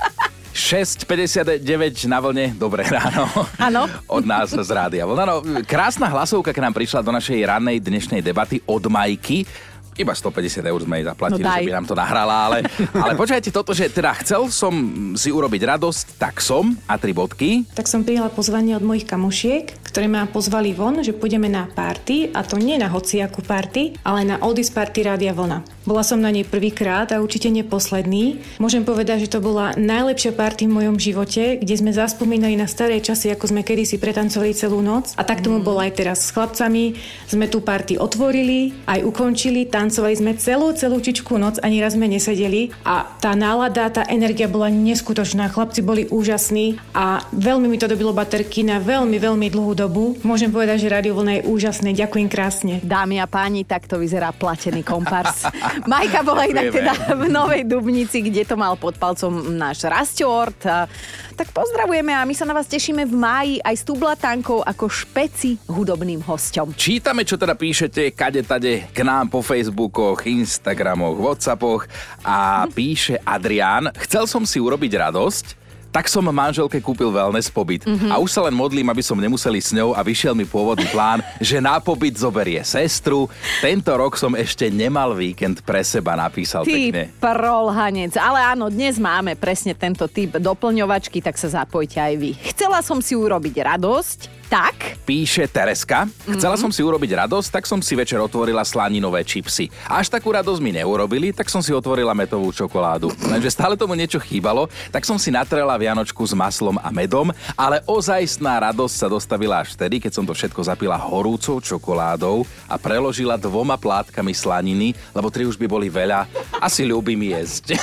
6.59 0.60 1.64
na 2.06 2.20
vlne, 2.20 2.52
dobré 2.52 2.84
ráno. 2.86 3.32
Áno. 3.58 3.88
Od 4.06 4.22
nás 4.22 4.52
z 4.52 4.68
Rádia 4.68 5.08
Vlna. 5.08 5.24
No, 5.24 5.36
krásna 5.64 6.06
hlasovka 6.06 6.52
k 6.52 6.60
nám 6.60 6.76
prišla 6.76 7.00
do 7.00 7.10
našej 7.10 7.40
rannej 7.42 7.80
dnešnej 7.80 8.20
debaty 8.20 8.60
od 8.66 8.84
Majky. 8.84 9.48
Iba 9.96 10.12
150 10.12 10.60
eur 10.62 10.80
sme 10.80 11.00
jej 11.00 11.08
zaplatili, 11.08 11.44
No 11.44 11.48
daj. 11.50 11.60
že 11.60 11.68
by 11.68 11.76
nám 11.76 11.86
to 11.86 11.96
nahrala, 11.96 12.36
ale, 12.42 12.58
ale 12.94 13.12
počkajte 13.16 13.52
toto, 13.52 13.72
že 13.72 13.88
teda 13.88 14.16
chcel 14.20 14.48
som 14.48 14.72
si 15.12 15.28
urobiť 15.28 15.60
radosť, 15.66 16.06
tak 16.16 16.40
som 16.40 16.72
a 16.86 16.96
tri 16.96 17.12
bodky. 17.12 17.68
tak 17.72 17.84
som 17.84 18.04
prijala 18.04 18.28
pozvanie 18.28 18.76
od 18.76 18.84
mojich 18.86 19.04
kamošiek, 19.04 19.79
ktoré 19.90 20.06
ma 20.06 20.30
pozvali 20.30 20.72
von, 20.78 21.02
že 21.02 21.18
pôjdeme 21.18 21.50
na 21.50 21.66
party, 21.66 22.30
a 22.38 22.46
to 22.46 22.62
nie 22.62 22.78
na 22.78 22.88
hociakú 22.88 23.42
party, 23.42 23.98
ale 24.06 24.22
na 24.24 24.38
Oldies 24.46 24.70
Party 24.70 25.02
Rádia 25.02 25.34
Vlna. 25.34 25.66
Bola 25.90 26.06
som 26.06 26.22
na 26.22 26.30
nej 26.30 26.46
prvýkrát 26.46 27.10
a 27.10 27.18
určite 27.18 27.50
neposledný. 27.50 28.38
Môžem 28.62 28.86
povedať, 28.86 29.26
že 29.26 29.34
to 29.34 29.42
bola 29.42 29.74
najlepšia 29.74 30.38
party 30.38 30.70
v 30.70 30.76
mojom 30.78 31.02
živote, 31.02 31.58
kde 31.58 31.74
sme 31.74 31.90
zaspomínali 31.90 32.54
na 32.54 32.70
staré 32.70 33.02
časy, 33.02 33.34
ako 33.34 33.50
sme 33.50 33.66
kedysi 33.66 33.98
pretancovali 33.98 34.54
celú 34.54 34.86
noc. 34.86 35.18
A 35.18 35.26
tak 35.26 35.42
tomu 35.42 35.66
bolo 35.66 35.82
aj 35.82 35.98
teraz 35.98 36.30
s 36.30 36.30
chlapcami. 36.30 36.94
Sme 37.26 37.50
tú 37.50 37.66
party 37.66 37.98
otvorili, 37.98 38.78
aj 38.86 39.02
ukončili, 39.02 39.66
tancovali 39.66 40.14
sme 40.14 40.38
celú, 40.38 40.78
celú 40.78 41.02
čičku 41.02 41.42
noc, 41.42 41.58
ani 41.66 41.82
raz 41.82 41.98
sme 41.98 42.06
nesedeli. 42.06 42.70
A 42.86 43.10
tá 43.18 43.34
nálada, 43.34 43.90
tá 43.90 44.06
energia 44.06 44.46
bola 44.46 44.70
neskutočná. 44.70 45.50
Chlapci 45.50 45.82
boli 45.82 46.06
úžasní 46.06 46.78
a 46.94 47.26
veľmi 47.34 47.66
mi 47.66 47.82
to 47.82 47.90
dobilo 47.90 48.14
baterky 48.14 48.62
na 48.62 48.78
veľmi, 48.78 49.18
veľmi 49.18 49.50
dlhú 49.50 49.74
dobu. 49.80 50.20
Môžem 50.28 50.52
povedať, 50.52 50.84
že 50.84 50.92
Radio 50.92 51.16
Vlna 51.16 51.40
je 51.40 51.42
úžasné. 51.48 51.96
Ďakujem 51.96 52.28
krásne. 52.28 52.74
Dámy 52.84 53.24
a 53.24 53.28
páni, 53.32 53.64
takto 53.64 53.96
vyzerá 53.96 54.36
platený 54.36 54.84
kompars. 54.84 55.48
Majka 55.92 56.20
bola 56.28 56.44
inak 56.44 56.68
teda 56.68 57.16
v 57.16 57.32
Novej 57.32 57.64
Dubnici, 57.64 58.20
kde 58.20 58.44
to 58.44 58.60
mal 58.60 58.76
pod 58.76 59.00
palcom 59.00 59.56
náš 59.56 59.88
Rastort. 59.88 60.60
A 60.68 60.92
Tak 61.40 61.56
pozdravujeme 61.56 62.12
a 62.12 62.28
my 62.28 62.36
sa 62.36 62.44
na 62.44 62.52
vás 62.52 62.68
tešíme 62.68 63.08
v 63.08 63.16
máji 63.16 63.56
aj 63.64 63.76
s 63.80 63.84
Tublatankou 63.88 64.60
ako 64.60 64.92
špeci 64.92 65.56
hudobným 65.72 66.20
hosťom. 66.20 66.76
Čítame, 66.76 67.24
čo 67.24 67.40
teda 67.40 67.56
píšete 67.56 68.12
kade 68.12 68.44
tade 68.44 68.92
k 68.92 69.00
nám 69.08 69.32
po 69.32 69.40
Facebookoch, 69.40 70.28
Instagramoch, 70.28 71.16
Whatsappoch 71.16 71.88
a 72.28 72.68
píše 72.68 73.16
Adrián, 73.24 73.96
chcel 73.96 74.28
som 74.28 74.44
si 74.44 74.60
urobiť 74.60 74.92
radosť, 75.00 75.69
tak 75.90 76.06
som 76.08 76.26
manželke 76.26 76.78
kúpil 76.80 77.10
wellness 77.10 77.50
pobyt. 77.50 77.86
Mm-hmm. 77.86 78.10
A 78.14 78.22
už 78.22 78.30
sa 78.30 78.46
len 78.46 78.54
modlím, 78.54 78.88
aby 78.90 79.02
som 79.02 79.18
nemuseli 79.18 79.60
s 79.60 79.74
ňou 79.74 79.98
a 79.98 80.02
vyšiel 80.06 80.38
mi 80.38 80.46
pôvodný 80.46 80.86
plán, 80.90 81.22
že 81.42 81.58
na 81.58 81.82
pobyt 81.82 82.18
zoberie 82.18 82.62
sestru. 82.62 83.28
Tento 83.60 83.90
rok 83.94 84.16
som 84.16 84.38
ešte 84.38 84.70
nemal 84.70 85.18
víkend 85.18 85.66
pre 85.66 85.82
seba, 85.82 86.14
napísal 86.14 86.64
pekne. 86.64 87.10
Ty 87.10 87.22
prolhanec. 87.22 88.14
Ale 88.16 88.40
áno, 88.42 88.70
dnes 88.70 89.02
máme 89.02 89.34
presne 89.36 89.74
tento 89.74 90.06
typ 90.06 90.38
doplňovačky, 90.38 91.20
tak 91.20 91.36
sa 91.36 91.50
zapojte 91.64 91.98
aj 91.98 92.14
vy. 92.18 92.32
Chcela 92.54 92.80
som 92.86 93.02
si 93.02 93.18
urobiť 93.18 93.56
radosť, 93.66 94.39
tak 94.50 95.00
Píše 95.10 95.50
Tereska, 95.50 96.06
chcela 96.38 96.54
som 96.54 96.70
si 96.70 96.86
urobiť 96.86 97.26
radosť, 97.26 97.50
tak 97.50 97.66
som 97.66 97.82
si 97.82 97.98
večer 97.98 98.22
otvorila 98.22 98.62
slaninové 98.62 99.26
čipsy. 99.26 99.70
Až 99.90 100.14
takú 100.14 100.30
radosť 100.30 100.62
mi 100.62 100.70
neurobili, 100.70 101.34
tak 101.34 101.50
som 101.50 101.66
si 101.66 101.74
otvorila 101.74 102.14
metovú 102.14 102.54
čokoládu. 102.54 103.10
Lenže 103.26 103.50
stále 103.50 103.74
tomu 103.74 103.98
niečo 103.98 104.22
chýbalo, 104.22 104.70
tak 104.94 105.10
som 105.10 105.18
si 105.18 105.34
natrela 105.34 105.74
vianočku 105.82 106.22
s 106.22 106.38
maslom 106.38 106.78
a 106.78 106.94
medom, 106.94 107.34
ale 107.58 107.82
ozajstná 107.90 108.70
radosť 108.70 108.96
sa 109.02 109.08
dostavila 109.10 109.66
až 109.66 109.74
vtedy, 109.74 109.98
keď 109.98 110.12
som 110.14 110.26
to 110.30 110.38
všetko 110.38 110.62
zapila 110.62 110.94
horúcou 110.98 111.58
čokoládou 111.58 112.46
a 112.70 112.78
preložila 112.78 113.34
dvoma 113.34 113.82
plátkami 113.82 114.38
slaniny, 114.38 114.94
lebo 115.18 115.34
tri 115.34 115.50
už 115.50 115.58
by 115.58 115.66
boli 115.66 115.90
veľa. 115.90 116.30
Asi 116.62 116.86
ľúbim 116.86 117.18
jesť. 117.18 117.82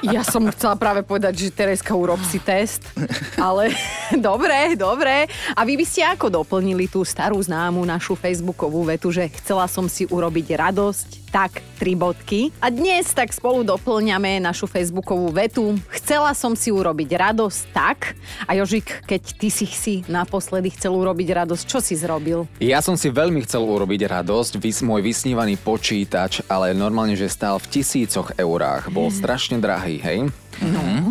Ja 0.00 0.24
som 0.24 0.48
chcela 0.48 0.80
práve 0.80 1.04
povedať, 1.04 1.44
že 1.44 1.52
Tereska 1.52 1.92
urob 1.92 2.24
si 2.24 2.40
test, 2.40 2.88
ale 3.36 3.76
dobre, 4.16 4.72
dobre. 4.72 5.28
A 5.52 5.68
vy 5.68 5.77
by 5.78 5.86
ste 5.86 6.02
ako 6.02 6.26
doplnili 6.42 6.90
tú 6.90 7.06
starú 7.06 7.38
známu 7.38 7.78
našu 7.86 8.18
facebookovú 8.18 8.82
vetu, 8.90 9.14
že 9.14 9.30
chcela 9.38 9.62
som 9.70 9.86
si 9.86 10.10
urobiť 10.10 10.58
radosť, 10.58 11.30
tak 11.30 11.62
tri 11.78 11.94
bodky. 11.94 12.50
A 12.58 12.66
dnes 12.66 13.14
tak 13.14 13.30
spolu 13.30 13.62
doplňame 13.62 14.42
našu 14.42 14.66
facebookovú 14.66 15.30
vetu. 15.30 15.78
Chcela 15.94 16.34
som 16.34 16.58
si 16.58 16.74
urobiť 16.74 17.14
radosť, 17.14 17.60
tak. 17.70 18.18
A 18.50 18.58
Jožik, 18.58 19.06
keď 19.06 19.22
ty 19.38 19.54
si 19.54 19.70
si 19.70 20.02
naposledy 20.10 20.74
chcel 20.74 20.98
urobiť 20.98 21.46
radosť, 21.46 21.62
čo 21.62 21.78
si 21.78 21.94
zrobil? 21.94 22.50
Ja 22.58 22.82
som 22.82 22.98
si 22.98 23.06
veľmi 23.14 23.46
chcel 23.46 23.62
urobiť 23.62 24.10
radosť, 24.10 24.58
vys, 24.58 24.82
môj 24.82 25.06
vysnívaný 25.06 25.62
počítač, 25.62 26.42
ale 26.50 26.74
normálne, 26.74 27.14
že 27.14 27.30
stál 27.30 27.62
v 27.62 27.78
tisícoch 27.78 28.34
eurách. 28.34 28.90
Bol 28.90 29.14
strašne 29.14 29.62
drahý, 29.62 30.02
hej? 30.02 30.26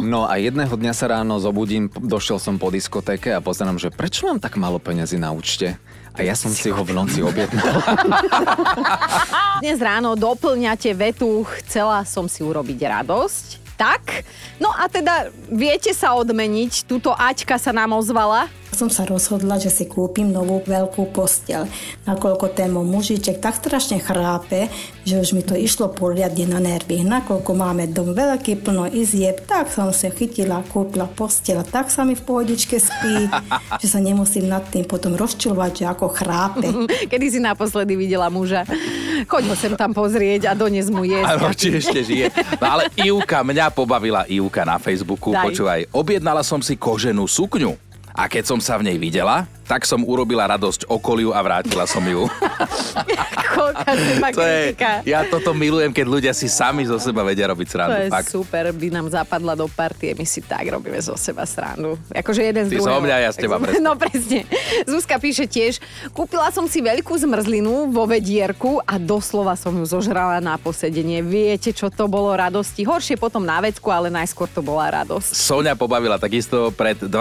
No 0.03 0.27
a 0.27 0.39
jedného 0.39 0.71
dňa 0.71 0.93
sa 0.95 1.11
ráno 1.11 1.39
zobudím, 1.39 1.87
došiel 1.91 2.39
som 2.39 2.59
po 2.59 2.67
diskotéke 2.71 3.31
a 3.31 3.43
pozerám, 3.43 3.79
že 3.79 3.91
prečo 3.91 4.27
mám 4.27 4.39
tak 4.39 4.59
málo 4.59 4.79
peniazy 4.79 5.15
na 5.15 5.31
účte? 5.31 5.79
A 6.17 6.25
ja 6.25 6.33
som 6.33 6.49
si 6.49 6.73
ho 6.73 6.81
v 6.81 6.97
noci 6.97 7.21
objednal. 7.21 7.77
Dnes 9.61 9.77
ráno 9.77 10.17
doplňate 10.17 10.89
vetu 10.97 11.45
Chcela 11.61 12.01
som 12.09 12.25
si 12.25 12.41
urobiť 12.41 12.79
radosť. 12.89 13.45
Tak, 13.77 14.25
no 14.57 14.73
a 14.73 14.89
teda 14.89 15.29
viete 15.53 15.93
sa 15.93 16.17
odmeniť. 16.17 16.89
Tuto 16.89 17.13
Aťka 17.13 17.61
sa 17.61 17.69
nám 17.69 17.93
ozvala. 17.93 18.49
Som 18.75 18.91
sa 18.91 19.07
rozhodla, 19.07 19.57
že 19.57 19.71
si 19.71 19.87
kúpim 19.87 20.27
novú 20.27 20.59
veľkú 20.61 21.09
postel. 21.15 21.65
Nakoľko 22.03 22.51
ten 22.51 22.69
môj 22.69 22.85
mužiček 22.85 23.39
tak 23.39 23.57
strašne 23.57 23.97
chrápe, 23.97 24.67
že 25.01 25.17
už 25.17 25.33
mi 25.33 25.41
to 25.41 25.55
išlo 25.55 25.89
poriadne 25.89 26.45
na 26.51 26.59
nervy. 26.59 27.01
Nakoľko 27.01 27.51
máme 27.55 27.87
dom 27.89 28.11
veľký, 28.11 28.59
plno 28.61 28.85
izieb, 28.91 29.43
tak 29.47 29.71
som 29.71 29.89
sa 29.95 30.11
chytila, 30.11 30.61
kúpila 30.67 31.07
postel. 31.07 31.63
Tak 31.63 31.89
sa 31.89 32.03
mi 32.03 32.13
v 32.13 32.21
pohodičke 32.21 32.77
spí, 32.77 33.31
že 33.81 33.87
sa 33.87 34.03
nemusím 34.03 34.51
nad 34.51 34.61
tým 34.67 34.83
potom 34.83 35.15
rozčulovať, 35.15 35.71
že 35.73 35.85
ako 35.87 36.05
chrápe. 36.11 36.67
Kedy 37.11 37.25
si 37.33 37.39
naposledy 37.41 37.95
videla 37.95 38.27
muža? 38.27 38.67
Choď 39.25 39.43
ho 39.49 39.55
sem 39.57 39.73
tam 39.73 39.95
pozrieť 39.95 40.51
a 40.51 40.53
dones 40.53 40.91
mu 40.93 41.01
Áno, 41.01 41.49
jesť. 41.49 41.57
či 41.57 41.67
ešte 41.73 41.99
žije. 42.05 42.25
No 42.61 42.77
ale 42.77 42.83
Ivka, 42.93 43.41
mňa 43.41 43.73
pobavila 43.73 44.29
Ivka 44.29 44.61
na 44.61 44.77
Facebooku. 44.77 45.33
Daj. 45.33 45.49
Počúvaj, 45.49 45.81
objednala 45.89 46.45
som 46.45 46.61
si 46.61 46.77
koženú 46.77 47.25
sukňu. 47.25 47.86
A 48.17 48.25
keď 48.25 48.49
som 48.49 48.57
sa 48.57 48.81
v 48.81 48.89
nej 48.89 48.97
videla, 48.97 49.45
tak 49.69 49.85
som 49.85 50.01
urobila 50.01 50.49
radosť 50.49 50.89
okoliu 50.89 51.37
a 51.37 51.39
vrátila 51.45 51.85
som 51.85 52.01
ju. 52.01 52.25
Koľká 53.49 53.91
seba 53.91 54.27
To 54.31 54.41
je, 54.41 54.63
ja 55.05 55.21
toto 55.25 55.51
milujem, 55.51 55.89
keď 55.89 56.05
ľudia 56.05 56.33
si 56.33 56.47
sami 56.47 56.83
zo 56.83 56.97
seba 56.97 57.21
vedia 57.21 57.47
robiť 57.47 57.67
To 57.67 57.73
srandu. 57.73 57.97
je 57.99 58.09
Fakt. 58.09 58.29
super, 58.29 58.69
by 58.69 58.87
nám 58.89 59.07
zapadla 59.07 59.53
do 59.53 59.67
partie, 59.67 60.11
my 60.11 60.23
si 60.23 60.41
tak 60.41 60.65
robíme 60.65 60.97
zo 60.97 61.15
seba 61.15 61.43
srandu. 61.43 61.95
Akože 62.11 62.41
jeden 62.41 62.65
z 62.65 62.69
Ty 62.69 62.75
druhého. 62.77 62.89
zo 62.91 62.99
mňa, 62.99 63.15
ja 63.19 63.29
z 63.29 63.37
teba, 63.37 63.55
som- 63.55 63.63
presne. 63.65 63.79
No 63.79 63.91
presne. 63.95 64.39
Zuzka 64.83 65.15
píše 65.17 65.45
tiež, 65.45 65.79
kúpila 66.11 66.49
som 66.49 66.65
si 66.65 66.79
veľkú 66.79 67.13
zmrzlinu 67.13 67.89
vo 67.89 68.03
vedierku 68.05 68.81
a 68.81 68.97
doslova 68.97 69.53
som 69.53 69.73
ju 69.73 69.85
zožrala 69.85 70.39
na 70.39 70.55
posedenie. 70.55 71.21
Viete, 71.21 71.71
čo 71.71 71.87
to 71.87 72.05
bolo 72.05 72.31
radosti? 72.31 72.81
Horšie 72.81 73.15
potom 73.15 73.41
na 73.41 73.59
vecku, 73.59 73.87
ale 73.87 74.07
najskôr 74.07 74.47
to 74.47 74.59
bola 74.59 74.89
radosť. 74.95 75.29
Sonia 75.29 75.73
pobavila 75.73 76.17
takisto, 76.17 76.71
pred 76.71 76.97
20 76.97 77.11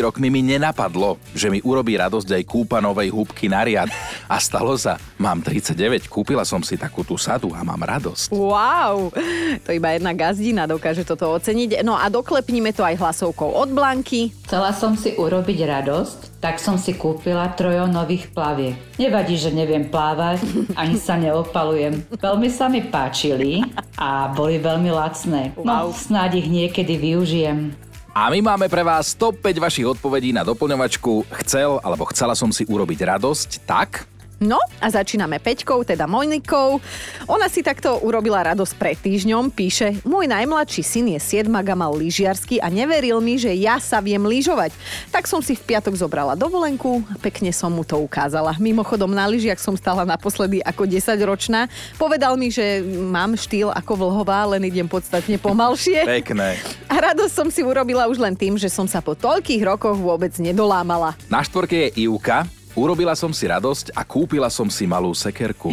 rokmi 0.00 0.28
mi 0.28 0.40
nenapadlo, 0.40 1.16
že 1.30 1.48
mi 1.48 1.60
urobí 1.60 1.94
radosť 1.94 2.28
aj 2.32 2.42
kúpa 2.44 2.78
novej 2.78 3.10
húbky 3.10 3.46
na 3.46 3.60
riad. 3.60 3.88
A 4.26 4.38
stalo 4.38 4.72
sa, 4.80 4.96
mám 5.20 5.44
39, 5.44 6.08
kúpila 6.08 6.48
som 6.48 6.64
si 6.64 6.80
takú 6.80 7.04
tú 7.04 7.20
sadu 7.20 7.52
a 7.52 7.60
mám 7.60 7.84
radosť. 7.84 8.32
Wow, 8.32 9.12
to 9.60 9.70
iba 9.76 9.92
jedna 9.92 10.16
gazdina 10.16 10.64
dokáže 10.64 11.04
toto 11.04 11.36
oceniť. 11.36 11.84
No 11.84 12.00
a 12.00 12.08
doklepníme 12.08 12.72
to 12.72 12.80
aj 12.80 12.96
hlasovkou 12.96 13.52
od 13.52 13.68
Blanky. 13.76 14.32
Chcela 14.48 14.72
som 14.72 14.96
si 14.96 15.12
urobiť 15.12 15.58
radosť, 15.68 16.40
tak 16.40 16.56
som 16.56 16.80
si 16.80 16.96
kúpila 16.96 17.52
trojo 17.52 17.84
nových 17.84 18.32
plaviek. 18.32 18.80
Nevadí, 18.96 19.36
že 19.36 19.52
neviem 19.52 19.92
plávať, 19.92 20.40
ani 20.80 20.96
sa 20.96 21.20
neopalujem. 21.20 22.00
Veľmi 22.16 22.48
sa 22.48 22.72
mi 22.72 22.80
páčili 22.80 23.60
a 24.00 24.32
boli 24.32 24.56
veľmi 24.56 24.88
lacné. 24.88 25.52
No, 25.60 25.92
snáď 25.92 26.40
ich 26.40 26.48
niekedy 26.48 26.96
využijem. 26.96 27.76
A 28.10 28.26
my 28.26 28.42
máme 28.42 28.66
pre 28.66 28.82
vás 28.82 29.14
top 29.14 29.38
5 29.38 29.62
vašich 29.62 29.86
odpovedí 29.86 30.34
na 30.34 30.42
doplňovačku 30.42 31.30
Chcel 31.44 31.78
alebo 31.78 32.02
chcela 32.10 32.34
som 32.34 32.50
si 32.50 32.66
urobiť 32.66 33.06
radosť, 33.06 33.62
tak? 33.62 34.10
No 34.40 34.56
a 34.80 34.88
začíname 34.88 35.36
Peťkou, 35.36 35.84
teda 35.84 36.08
Monikou. 36.08 36.80
Ona 37.28 37.52
si 37.52 37.60
takto 37.60 38.00
urobila 38.00 38.40
radosť 38.40 38.72
pred 38.80 38.96
týždňom, 38.96 39.52
píše, 39.52 40.00
môj 40.00 40.32
najmladší 40.32 40.80
syn 40.80 41.12
je 41.12 41.44
7 41.44 41.52
a 41.52 41.76
mal 41.76 41.92
lyžiarsky 41.92 42.56
a 42.56 42.72
neveril 42.72 43.20
mi, 43.20 43.36
že 43.36 43.52
ja 43.52 43.76
sa 43.76 44.00
viem 44.00 44.24
lyžovať. 44.24 44.72
Tak 45.12 45.28
som 45.28 45.44
si 45.44 45.52
v 45.52 45.60
piatok 45.60 45.92
zobrala 45.92 46.40
dovolenku, 46.40 47.04
pekne 47.20 47.52
som 47.52 47.68
mu 47.68 47.84
to 47.84 48.00
ukázala. 48.00 48.56
Mimochodom 48.56 49.12
na 49.12 49.28
lyžiach 49.28 49.60
som 49.60 49.76
stala 49.76 50.08
naposledy 50.08 50.64
ako 50.64 50.88
10 50.88 51.20
ročná. 51.20 51.68
Povedal 52.00 52.40
mi, 52.40 52.48
že 52.48 52.80
mám 52.88 53.36
štýl 53.36 53.68
ako 53.68 54.08
vlhová, 54.08 54.48
len 54.56 54.64
idem 54.64 54.88
podstatne 54.88 55.36
pomalšie. 55.36 56.08
Pekné. 56.24 56.56
A 56.88 56.96
radosť 56.96 57.34
som 57.36 57.48
si 57.52 57.60
urobila 57.60 58.08
už 58.08 58.16
len 58.16 58.32
tým, 58.32 58.56
že 58.56 58.72
som 58.72 58.88
sa 58.88 59.04
po 59.04 59.12
toľkých 59.12 59.68
rokoch 59.68 60.00
vôbec 60.00 60.32
nedolámala. 60.40 61.12
Na 61.28 61.44
štvorke 61.44 61.92
je 61.92 62.08
Ivka. 62.08 62.59
Urobila 62.80 63.12
som 63.12 63.28
si 63.28 63.44
radosť 63.44 63.92
a 63.92 64.08
kúpila 64.08 64.48
som 64.48 64.72
si 64.72 64.88
malú 64.88 65.12
sekerku. 65.12 65.68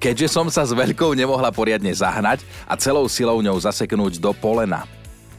Keďže 0.00 0.32
som 0.32 0.48
sa 0.48 0.64
s 0.64 0.72
veľkou 0.72 1.12
nemohla 1.12 1.52
poriadne 1.52 1.92
zahnať 1.92 2.40
a 2.64 2.80
celou 2.80 3.04
silou 3.12 3.44
ňou 3.44 3.60
zaseknúť 3.60 4.16
do 4.16 4.32
polena. 4.32 4.88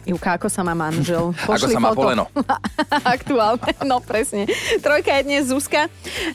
Ivka, 0.01 0.41
ako 0.41 0.49
sa 0.49 0.65
má 0.65 0.73
manžel? 0.73 1.29
Ako 1.45 1.69
sa 1.69 1.77
má 1.77 1.93
foto. 1.93 2.01
poleno. 2.01 2.25
Aktuálne, 3.15 3.71
no 3.85 4.01
presne. 4.01 4.49
Trojka 4.81 5.13
je 5.21 5.23
dnes 5.29 5.43
Zuzka. 5.45 5.85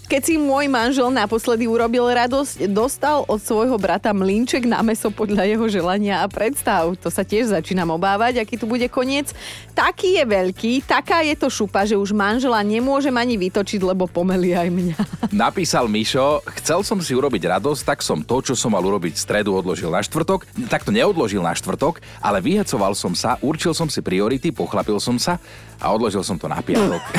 Keď 0.06 0.20
si 0.22 0.34
môj 0.38 0.70
manžel 0.70 1.10
naposledy 1.10 1.66
urobil 1.66 2.06
radosť, 2.06 2.70
dostal 2.70 3.26
od 3.26 3.42
svojho 3.42 3.74
brata 3.74 4.14
mlinček 4.14 4.70
na 4.70 4.86
meso 4.86 5.10
podľa 5.10 5.50
jeho 5.50 5.66
želania 5.66 6.22
a 6.22 6.30
predstav. 6.30 6.94
To 7.02 7.10
sa 7.10 7.26
tiež 7.26 7.50
začínam 7.50 7.90
obávať, 7.90 8.38
aký 8.38 8.54
tu 8.54 8.70
bude 8.70 8.86
koniec. 8.86 9.34
Taký 9.74 10.22
je 10.22 10.24
veľký, 10.24 10.72
taká 10.86 11.26
je 11.26 11.34
to 11.34 11.50
šupa, 11.50 11.82
že 11.82 11.98
už 11.98 12.14
manžela 12.14 12.62
nemôžem 12.62 13.12
ani 13.18 13.34
vytočiť, 13.34 13.82
lebo 13.82 14.06
pomeli 14.06 14.54
aj 14.54 14.68
mňa. 14.70 14.98
Napísal 15.34 15.90
Mišo, 15.90 16.46
chcel 16.62 16.86
som 16.86 17.02
si 17.02 17.18
urobiť 17.18 17.50
radosť, 17.50 17.82
tak 17.82 17.98
som 18.00 18.22
to, 18.22 18.46
čo 18.46 18.54
som 18.54 18.78
mal 18.78 18.84
urobiť 18.86 19.18
v 19.18 19.20
stredu, 19.20 19.58
odložil 19.58 19.90
na 19.90 20.06
štvrtok. 20.06 20.46
Tak 20.70 20.86
to 20.86 20.94
neodložil 20.94 21.42
na 21.42 21.50
štvrtok, 21.52 21.98
ale 22.22 22.38
vyhecoval 22.38 22.94
som 22.94 23.10
sa, 23.12 23.36
určil 23.56 23.72
som 23.72 23.88
si 23.88 24.04
priority, 24.04 24.52
pochlapil 24.52 25.00
som 25.00 25.16
sa 25.16 25.40
a 25.80 25.88
odložil 25.96 26.20
som 26.20 26.36
to 26.36 26.44
na 26.44 26.60
piatok. 26.60 27.00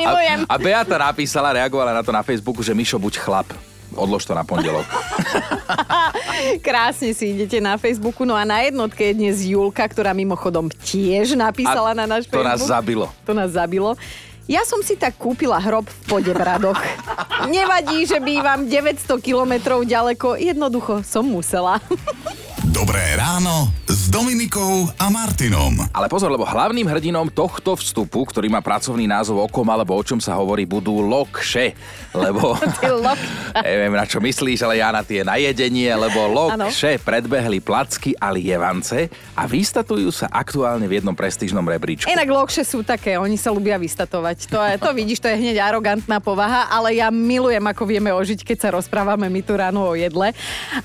A, 0.00 0.46
a 0.48 0.56
Beata 0.56 0.96
napísala, 0.96 1.52
reagovala 1.52 1.92
na 1.92 2.00
to 2.04 2.14
na 2.14 2.22
Facebooku, 2.22 2.62
že 2.62 2.72
Mišo, 2.72 2.96
buď 2.96 3.20
chlap. 3.20 3.48
Odlož 3.90 4.22
to 4.22 4.32
na 4.38 4.46
pondelok. 4.46 4.86
Krásne 6.66 7.10
si 7.10 7.34
idete 7.34 7.58
na 7.58 7.74
Facebooku. 7.74 8.22
No 8.22 8.38
a 8.38 8.46
na 8.46 8.62
jednotke 8.62 9.10
je 9.10 9.18
dnes 9.18 9.42
Julka, 9.42 9.82
ktorá 9.82 10.14
mimochodom 10.14 10.70
tiež 10.70 11.34
napísala 11.34 11.92
A 11.92 11.98
na 11.98 12.06
náš 12.06 12.30
to 12.30 12.38
Facebook. 12.38 12.48
nás 12.48 12.60
zabilo. 12.62 13.06
To 13.26 13.32
nás 13.34 13.50
zabilo. 13.50 13.98
Ja 14.46 14.62
som 14.62 14.80
si 14.80 14.94
tak 14.94 15.18
kúpila 15.18 15.58
hrob 15.58 15.90
v 15.90 15.98
Podebradoch. 16.06 16.78
Nevadí, 17.54 18.06
že 18.06 18.22
bývam 18.22 18.66
900 18.70 19.10
kilometrov 19.20 19.84
ďaleko, 19.84 20.38
jednoducho 20.38 21.02
som 21.02 21.26
musela. 21.26 21.82
Dobré 22.70 23.18
ráno 23.18 23.79
Dominikou 24.10 24.90
a 24.98 25.06
Martinom. 25.06 25.86
Ale 25.94 26.10
pozor, 26.10 26.34
lebo 26.34 26.42
hlavným 26.42 26.82
hrdinom 26.82 27.30
tohto 27.30 27.78
vstupu, 27.78 28.26
ktorý 28.26 28.50
má 28.50 28.58
pracovný 28.58 29.06
názov 29.06 29.38
o 29.38 29.46
kom 29.46 29.70
alebo 29.70 29.94
o 29.94 30.02
čom 30.02 30.18
sa 30.18 30.34
hovorí, 30.34 30.66
budú 30.66 30.98
lokše. 30.98 31.78
Lebo... 32.10 32.58
Neviem, 33.62 33.94
na 33.94 34.02
čo 34.02 34.18
myslíš, 34.18 34.66
ale 34.66 34.82
ja 34.82 34.90
na 34.90 35.06
tie 35.06 35.22
najedenie, 35.22 35.94
lebo 35.94 36.26
lokše 36.26 36.98
predbehli 37.06 37.62
placky 37.62 38.18
a 38.18 38.34
lievance 38.34 39.06
a 39.38 39.46
vystatujú 39.46 40.10
sa 40.10 40.26
aktuálne 40.26 40.90
v 40.90 40.98
jednom 40.98 41.14
prestížnom 41.14 41.62
rebríčku. 41.62 42.10
Inak 42.10 42.34
lokše 42.34 42.66
sú 42.66 42.82
také, 42.82 43.14
oni 43.14 43.38
sa 43.38 43.54
ľubia 43.54 43.78
vystatovať. 43.78 44.50
To, 44.50 44.58
je, 44.58 44.74
to 44.74 44.90
vidíš, 44.98 45.22
to 45.22 45.30
je 45.30 45.38
hneď 45.38 45.62
arogantná 45.62 46.18
povaha, 46.18 46.66
ale 46.66 46.98
ja 46.98 47.14
milujem, 47.14 47.62
ako 47.62 47.86
vieme 47.86 48.10
ožiť, 48.10 48.42
keď 48.42 48.58
sa 48.58 48.74
rozprávame 48.74 49.30
my 49.30 49.40
tu 49.46 49.54
ráno 49.54 49.86
o 49.86 49.94
jedle. 49.94 50.34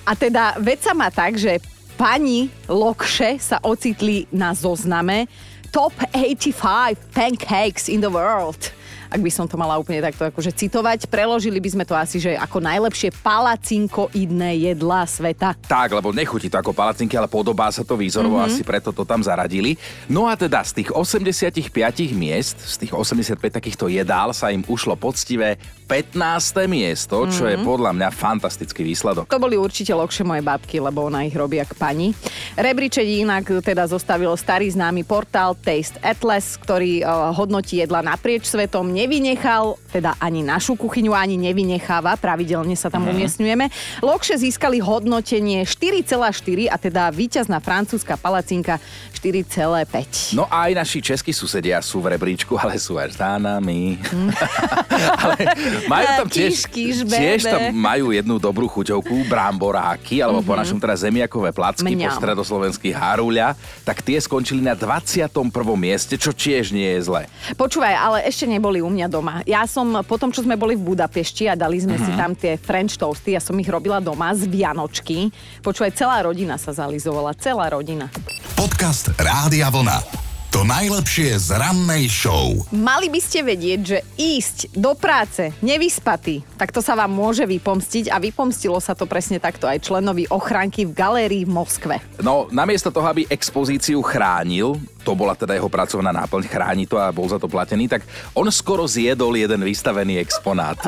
A 0.05 0.13
teda 0.13 0.61
vec 0.61 0.85
sa 0.85 0.93
má 0.93 1.09
tak, 1.09 1.41
že 1.41 1.57
pani 1.95 2.51
Lokše 2.67 3.39
sa 3.39 3.63
ocitli 3.63 4.27
na 4.35 4.51
zozname 4.51 5.27
Top 5.71 5.95
85 6.11 6.95
Pancakes 7.11 7.87
in 7.91 7.99
the 7.99 8.11
World. 8.11 8.71
Ak 9.11 9.21
by 9.21 9.31
som 9.31 9.45
to 9.45 9.55
mala 9.59 9.77
úplne 9.77 10.01
takto 10.01 10.27
akože 10.27 10.51
citovať, 10.55 11.07
preložili 11.07 11.61
by 11.61 11.69
sme 11.71 11.83
to 11.85 11.95
asi, 11.95 12.17
že 12.19 12.35
ako 12.35 12.61
najlepšie 12.61 13.13
palacinkoidné 13.21 14.71
jedlá 14.71 15.05
sveta. 15.05 15.53
Tak, 15.65 15.93
lebo 15.93 16.11
nechutí 16.11 16.49
to 16.49 16.59
ako 16.59 16.75
palacinky, 16.75 17.15
ale 17.15 17.29
podobá 17.29 17.69
sa 17.69 17.85
to 17.85 17.95
výzorovo, 17.97 18.37
mm-hmm. 18.39 18.51
asi 18.51 18.61
preto 18.65 18.89
to 18.91 19.07
tam 19.07 19.21
zaradili. 19.21 19.77
No 20.09 20.27
a 20.29 20.37
teda 20.37 20.61
z 20.65 20.83
tých 20.83 20.89
85 20.91 21.71
miest, 22.15 22.57
z 22.59 22.75
tých 22.85 22.91
85 22.93 23.39
takýchto 23.39 23.85
jedál 23.87 24.33
sa 24.33 24.49
im 24.49 24.65
ušlo 24.65 24.97
poctivé 24.97 25.57
15. 25.85 26.65
miesto, 26.65 27.29
čo 27.29 27.45
mm-hmm. 27.45 27.61
je 27.61 27.65
podľa 27.65 27.91
mňa 27.93 28.09
fantastický 28.09 28.81
výsledok. 28.81 29.29
To 29.29 29.37
boli 29.37 29.53
určite 29.53 29.93
lokšie 29.93 30.25
moje 30.25 30.41
babky, 30.41 30.81
lebo 30.81 31.05
ona 31.05 31.21
ich 31.25 31.35
robí 31.37 31.61
jak 31.61 31.77
pani. 31.77 32.11
Rebríček 32.57 33.05
inak 33.05 33.61
teda 33.61 33.85
zostavil 33.85 34.33
starý 34.33 34.69
známy 34.73 35.05
portál 35.05 35.53
Taste 35.53 36.01
Atlas, 36.01 36.57
ktorý 36.57 37.05
uh, 37.05 37.29
hodnotí 37.33 37.77
jedla 37.81 38.01
naprieč 38.01 38.49
svetom, 38.49 38.84
nevynechal 38.89 39.77
teda 39.89 40.13
ani 40.19 40.41
našu 40.41 40.75
kuchyňu, 40.75 41.15
ani 41.15 41.37
nevynecháva, 41.39 42.15
pravidelne 42.15 42.75
sa 42.75 42.89
tam 42.89 43.07
mm. 43.07 43.11
umiestňujeme. 43.15 43.65
Lokše 44.01 44.35
získali 44.35 44.77
hodnotenie 44.79 45.63
4,4 45.63 46.21
a 46.67 46.75
teda 46.75 47.07
víťazná 47.09 47.57
francúzska 47.59 48.15
palacinka 48.15 48.77
4,5. 49.15 50.35
No 50.35 50.45
a 50.45 50.67
aj 50.67 50.73
naši 50.75 50.99
českí 51.01 51.31
susedia 51.31 51.79
sú 51.79 52.03
v 52.03 52.13
rebríčku, 52.15 52.53
ale 52.55 52.75
sú 52.77 52.99
aj 52.99 53.15
za 53.15 53.39
nami. 53.39 53.97
Mm. 53.99 54.29
ale 55.23 55.35
majú 55.87 56.05
tam 56.23 56.27
tiež, 56.27 56.67
Kiš, 56.67 57.07
tiež 57.07 57.47
tam 57.47 57.71
majú 57.71 58.11
jednu 58.11 58.35
dobrú 58.37 58.67
chuťovku, 58.67 59.25
bramboráky, 59.25 60.19
alebo 60.19 60.43
po 60.43 60.53
Mhm. 60.53 60.59
našom 60.61 60.77
teda 60.79 60.95
zemiakové 60.95 61.49
placky, 61.51 61.95
po 61.95 61.99
Mňam. 61.99 62.15
stredoslovenských 62.15 62.95
haruľa, 62.95 63.55
tak 63.83 64.01
tie 64.01 64.19
skončili 64.19 64.59
na 64.59 64.75
21. 64.75 65.75
mieste, 65.75 66.15
čo 66.15 66.31
tiež 66.31 66.71
nie 66.71 66.95
je 66.95 67.07
zlé. 67.07 67.23
Počúvaj, 67.55 67.93
ale 67.95 68.17
ešte 68.25 68.45
neboli 68.45 68.74
u 68.79 68.89
mňa 68.89 69.07
doma. 69.07 69.43
Ja 69.43 69.67
som 69.69 70.03
po 70.07 70.15
tom, 70.19 70.33
čo 70.33 70.43
sme 70.43 70.59
boli 70.59 70.73
v 70.75 70.95
Budapešti 70.95 71.47
a 71.51 71.53
dali 71.53 71.79
sme 71.79 71.95
uh-huh. 71.95 72.07
si 72.07 72.11
tam 72.17 72.31
tie 72.33 72.57
French 72.59 72.97
toasty, 72.99 73.35
ja 73.35 73.41
som 73.43 73.55
ich 73.59 73.69
robila 73.69 73.99
doma 73.99 74.33
z 74.33 74.47
Vianočky. 74.49 75.29
Počúvaj, 75.61 75.93
celá 75.93 76.23
rodina 76.25 76.59
sa 76.59 76.73
zalizovala, 76.73 77.35
celá 77.37 77.69
rodina. 77.71 78.09
Podcast 78.57 79.13
Rádia 79.19 79.69
Vlna. 79.69 80.24
To 80.55 80.63
najlepšie 80.63 81.35
z 81.35 81.51
rannej 81.51 82.07
show. 82.07 82.55
Mali 82.71 83.11
by 83.11 83.19
ste 83.19 83.43
vedieť, 83.43 83.79
že 83.83 83.99
ísť 84.15 84.71
do 84.71 84.95
práce 84.95 85.51
nevyspatý, 85.59 86.47
tak 86.55 86.71
to 86.71 86.79
sa 86.79 86.95
vám 86.95 87.11
môže 87.11 87.43
vypomstiť 87.43 88.07
a 88.07 88.23
vypomstilo 88.23 88.79
sa 88.79 88.95
to 88.95 89.03
presne 89.03 89.35
takto 89.43 89.67
aj 89.67 89.83
členovi 89.83 90.31
ochránky 90.31 90.87
v 90.87 90.95
galérii 90.95 91.43
v 91.43 91.51
Moskve. 91.51 91.99
No, 92.23 92.47
namiesto 92.55 92.87
toho, 92.87 93.03
aby 93.03 93.27
expozíciu 93.27 93.99
chránil, 93.99 94.79
to 95.03 95.11
bola 95.11 95.35
teda 95.35 95.59
jeho 95.59 95.67
pracovná 95.67 96.15
náplň, 96.15 96.47
chráni 96.47 96.87
to 96.87 96.95
a 96.95 97.11
bol 97.11 97.27
za 97.27 97.35
to 97.35 97.51
platený, 97.51 97.91
tak 97.91 98.07
on 98.31 98.47
skoro 98.47 98.87
zjedol 98.87 99.35
jeden 99.35 99.59
vystavený 99.59 100.23
exponát. 100.23 100.79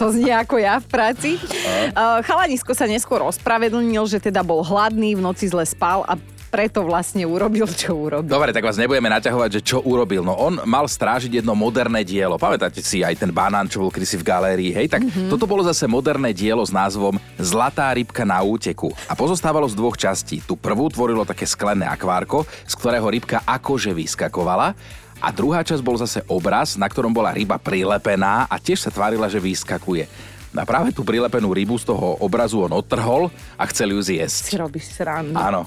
To 0.00 0.08
znie 0.08 0.32
ako 0.32 0.56
ja 0.56 0.80
v 0.80 0.86
práci. 0.88 1.30
Uh, 1.36 2.24
Chalanisko 2.24 2.72
sa 2.72 2.88
neskôr 2.88 3.20
ospravedlnil, 3.20 4.08
že 4.08 4.18
teda 4.18 4.40
bol 4.40 4.64
hladný, 4.64 5.14
v 5.14 5.22
noci 5.22 5.46
zle 5.46 5.62
spal 5.68 6.02
a 6.08 6.16
preto 6.52 6.84
vlastne 6.84 7.24
urobil, 7.24 7.64
čo 7.64 7.96
urobil. 7.96 8.28
Dobre, 8.28 8.52
tak 8.52 8.60
vás 8.60 8.76
nebudeme 8.76 9.08
naťahovať, 9.08 9.50
že 9.56 9.60
čo 9.64 9.80
urobil. 9.80 10.20
No 10.20 10.36
on 10.36 10.60
mal 10.68 10.84
strážiť 10.84 11.40
jedno 11.40 11.56
moderné 11.56 12.04
dielo. 12.04 12.36
Pamätáte 12.36 12.84
si 12.84 13.00
aj 13.00 13.16
ten 13.24 13.32
banán, 13.32 13.72
čo 13.72 13.80
bol 13.80 13.88
kedysi 13.88 14.20
v 14.20 14.28
galérii, 14.28 14.70
hej? 14.76 14.92
Tak 14.92 15.00
mm-hmm. 15.00 15.28
toto 15.32 15.48
bolo 15.48 15.64
zase 15.64 15.88
moderné 15.88 16.36
dielo 16.36 16.60
s 16.60 16.68
názvom 16.68 17.16
Zlatá 17.40 17.88
rybka 17.96 18.28
na 18.28 18.44
úteku. 18.44 18.92
A 19.08 19.16
pozostávalo 19.16 19.64
z 19.64 19.72
dvoch 19.80 19.96
častí. 19.96 20.44
Tu 20.44 20.52
prvú 20.52 20.92
tvorilo 20.92 21.24
také 21.24 21.48
sklené 21.48 21.88
akvárko, 21.88 22.44
z 22.68 22.74
ktorého 22.76 23.08
rybka 23.08 23.40
akože 23.48 23.96
vyskakovala. 23.96 24.76
A 25.24 25.28
druhá 25.32 25.64
časť 25.64 25.80
bol 25.80 25.96
zase 25.96 26.20
obraz, 26.28 26.76
na 26.76 26.84
ktorom 26.84 27.16
bola 27.16 27.32
ryba 27.32 27.56
prilepená 27.56 28.44
a 28.44 28.60
tiež 28.60 28.84
sa 28.84 28.90
tvárila, 28.92 29.30
že 29.32 29.40
vyskakuje. 29.40 30.04
No 30.52 30.60
A 30.60 30.68
práve 30.68 30.92
tú 30.92 31.00
prilepenú 31.00 31.48
rybu 31.56 31.80
z 31.80 31.88
toho 31.88 32.20
obrazu 32.20 32.60
on 32.60 32.76
odtrhol 32.76 33.32
a 33.56 33.64
chcel 33.72 33.96
ju 33.96 34.04
Si 34.04 34.20
zjesť. 34.20 34.60
robíš 34.60 34.92
srandu. 34.92 35.32
Áno. 35.32 35.64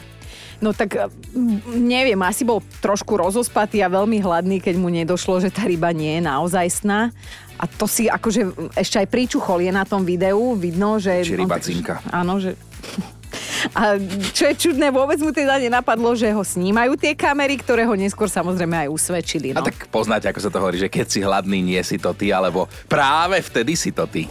No 0.58 0.72
tak 0.72 0.96
mm, 1.36 1.76
neviem, 1.78 2.20
asi 2.22 2.44
bol 2.44 2.63
trošku 2.80 3.15
rozospatý 3.15 3.82
a 3.82 3.91
veľmi 3.91 4.20
hladný, 4.20 4.58
keď 4.60 4.76
mu 4.76 4.88
nedošlo, 4.88 5.39
že 5.39 5.52
tá 5.52 5.63
ryba 5.63 5.91
nie 5.91 6.18
je 6.18 6.22
naozajstná. 6.24 7.12
A 7.56 7.63
to 7.65 7.88
si 7.88 8.08
akože 8.08 8.52
ešte 8.76 9.00
aj 9.00 9.08
príčuchol 9.08 9.63
je 9.63 9.72
na 9.72 9.88
tom 9.88 10.04
videu, 10.04 10.56
vidno, 10.56 11.00
že... 11.00 11.24
Či 11.24 11.39
ryba 11.39 11.56
cinka. 11.60 12.04
Áno, 12.12 12.36
že... 12.36 12.60
A 13.74 13.98
čo 14.32 14.46
je 14.48 14.56
čudné, 14.56 14.94
vôbec 14.94 15.18
mu 15.20 15.34
teda 15.34 15.58
nenapadlo, 15.58 16.13
že 16.13 16.30
ho 16.30 16.44
snímajú 16.46 16.96
tie 16.96 17.18
kamery, 17.18 17.58
ktoré 17.58 17.84
ho 17.84 17.98
neskôr 17.98 18.30
samozrejme 18.30 18.86
aj 18.86 18.89
usvedčili. 18.91 19.52
A 19.52 19.60
No. 19.60 19.68
tak 19.68 19.89
poznáte, 19.89 20.30
ako 20.30 20.39
sa 20.39 20.52
to 20.54 20.60
hovorí, 20.62 20.78
že 20.78 20.88
keď 20.88 21.08
si 21.10 21.20
hladný, 21.20 21.60
nie 21.63 21.82
si 21.82 21.98
to 21.98 22.13
ty, 22.13 22.30
alebo 22.30 22.70
práve 22.86 23.41
vtedy 23.41 23.74
si 23.74 23.89
to 23.91 24.06
ty. 24.06 24.30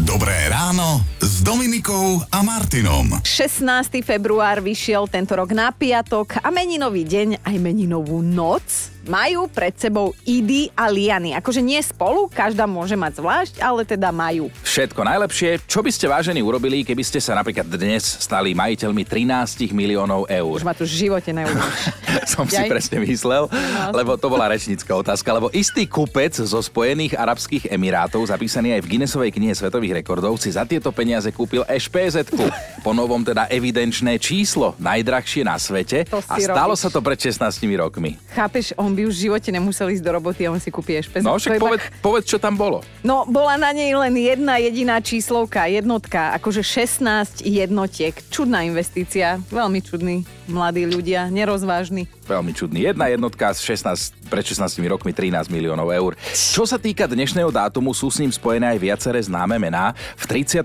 Dobré 0.00 0.48
ráno 0.48 1.02
s 1.38 1.46
Dominikou 1.46 2.18
a 2.34 2.42
Martinom. 2.42 3.22
16. 3.22 4.02
február 4.02 4.58
vyšiel 4.58 5.06
tento 5.06 5.38
rok 5.38 5.54
na 5.54 5.70
piatok 5.70 6.42
a 6.42 6.50
meninový 6.50 7.06
deň 7.06 7.46
aj 7.46 7.56
meninovú 7.62 8.18
noc 8.26 8.90
majú 9.08 9.48
pred 9.48 9.72
sebou 9.74 10.12
Idy 10.28 10.68
a 10.76 10.92
Liany. 10.92 11.32
Akože 11.34 11.64
nie 11.64 11.80
spolu, 11.80 12.28
každá 12.28 12.68
môže 12.68 12.94
mať 12.94 13.24
zvlášť, 13.24 13.54
ale 13.64 13.82
teda 13.88 14.12
majú. 14.12 14.52
Všetko 14.62 15.00
najlepšie, 15.00 15.64
čo 15.64 15.80
by 15.80 15.90
ste 15.90 16.06
vážení 16.06 16.44
urobili, 16.44 16.84
keby 16.84 17.00
ste 17.00 17.18
sa 17.18 17.32
napríklad 17.32 17.64
dnes 17.64 18.04
stali 18.04 18.52
majiteľmi 18.52 19.02
13 19.02 19.72
miliónov 19.72 20.28
eur. 20.28 20.60
Už 20.60 20.68
ma 20.68 20.76
tu 20.76 20.84
v 20.84 21.08
živote 21.08 21.32
neuvidíš. 21.32 21.82
Som 22.36 22.44
si 22.44 22.60
Jaj. 22.60 22.68
presne 22.68 23.00
myslel, 23.08 23.48
lebo 23.96 24.20
to 24.20 24.28
bola 24.28 24.52
rečnícka 24.52 24.92
otázka, 24.92 25.28
lebo 25.32 25.48
istý 25.56 25.88
kupec 25.88 26.36
zo 26.36 26.60
Spojených 26.60 27.16
Arabských 27.16 27.72
Emirátov, 27.72 28.28
zapísaný 28.28 28.76
aj 28.76 28.84
v 28.84 28.90
Guinnessovej 28.92 29.32
knihe 29.32 29.56
svetových 29.56 30.04
rekordov, 30.04 30.36
si 30.36 30.52
za 30.52 30.68
tieto 30.68 30.92
peniaze 30.92 31.32
kúpil 31.32 31.64
špz 31.64 32.28
po 32.84 32.92
novom 32.92 33.24
teda 33.24 33.48
evidenčné 33.48 34.20
číslo, 34.20 34.76
najdrahšie 34.76 35.46
na 35.48 35.56
svete 35.56 36.04
a 36.12 36.36
stalo 36.36 36.76
robíš. 36.76 36.82
sa 36.84 36.88
to 36.92 37.00
pred 37.00 37.16
16 37.16 37.64
rokmi. 37.78 38.20
Chápeš, 38.34 38.76
on 38.76 38.97
by 38.98 39.06
už 39.06 39.14
v 39.14 39.24
živote 39.30 39.48
nemusel 39.54 39.94
ísť 39.94 40.02
do 40.02 40.10
roboty 40.10 40.42
a 40.42 40.50
on 40.50 40.58
si 40.58 40.74
kúpi 40.74 40.98
ešpez. 40.98 41.22
No 41.22 41.38
však 41.38 41.62
iba- 41.62 41.78
povedz, 42.02 42.26
čo 42.26 42.42
tam 42.42 42.58
bolo. 42.58 42.82
No, 43.06 43.22
bola 43.30 43.54
na 43.54 43.70
nej 43.70 43.94
len 43.94 44.10
jedna 44.18 44.58
jediná 44.58 44.98
číslovka, 44.98 45.70
jednotka, 45.70 46.34
akože 46.34 46.66
16 46.66 47.46
jednotiek. 47.46 48.18
čudná 48.34 48.66
investícia. 48.66 49.38
Veľmi 49.54 49.78
čudní 49.78 50.16
mladí 50.50 50.82
ľudia, 50.82 51.30
nerozvážni. 51.30 52.10
Veľmi 52.28 52.52
čudný. 52.52 52.84
Jedna 52.84 53.08
jednotka 53.08 53.48
z 53.56 53.80
16, 53.80 54.28
pred 54.28 54.44
16 54.44 54.76
rokmi 54.84 55.16
13 55.16 55.48
miliónov 55.48 55.88
eur. 55.88 56.12
Čo 56.36 56.68
sa 56.68 56.76
týka 56.76 57.08
dnešného 57.08 57.48
dátumu, 57.48 57.96
sú 57.96 58.12
s 58.12 58.20
ním 58.20 58.28
spojené 58.28 58.76
aj 58.76 58.78
viaceré 58.78 59.18
známe 59.24 59.56
mená. 59.56 59.96
V 60.12 60.28
36. 60.28 60.60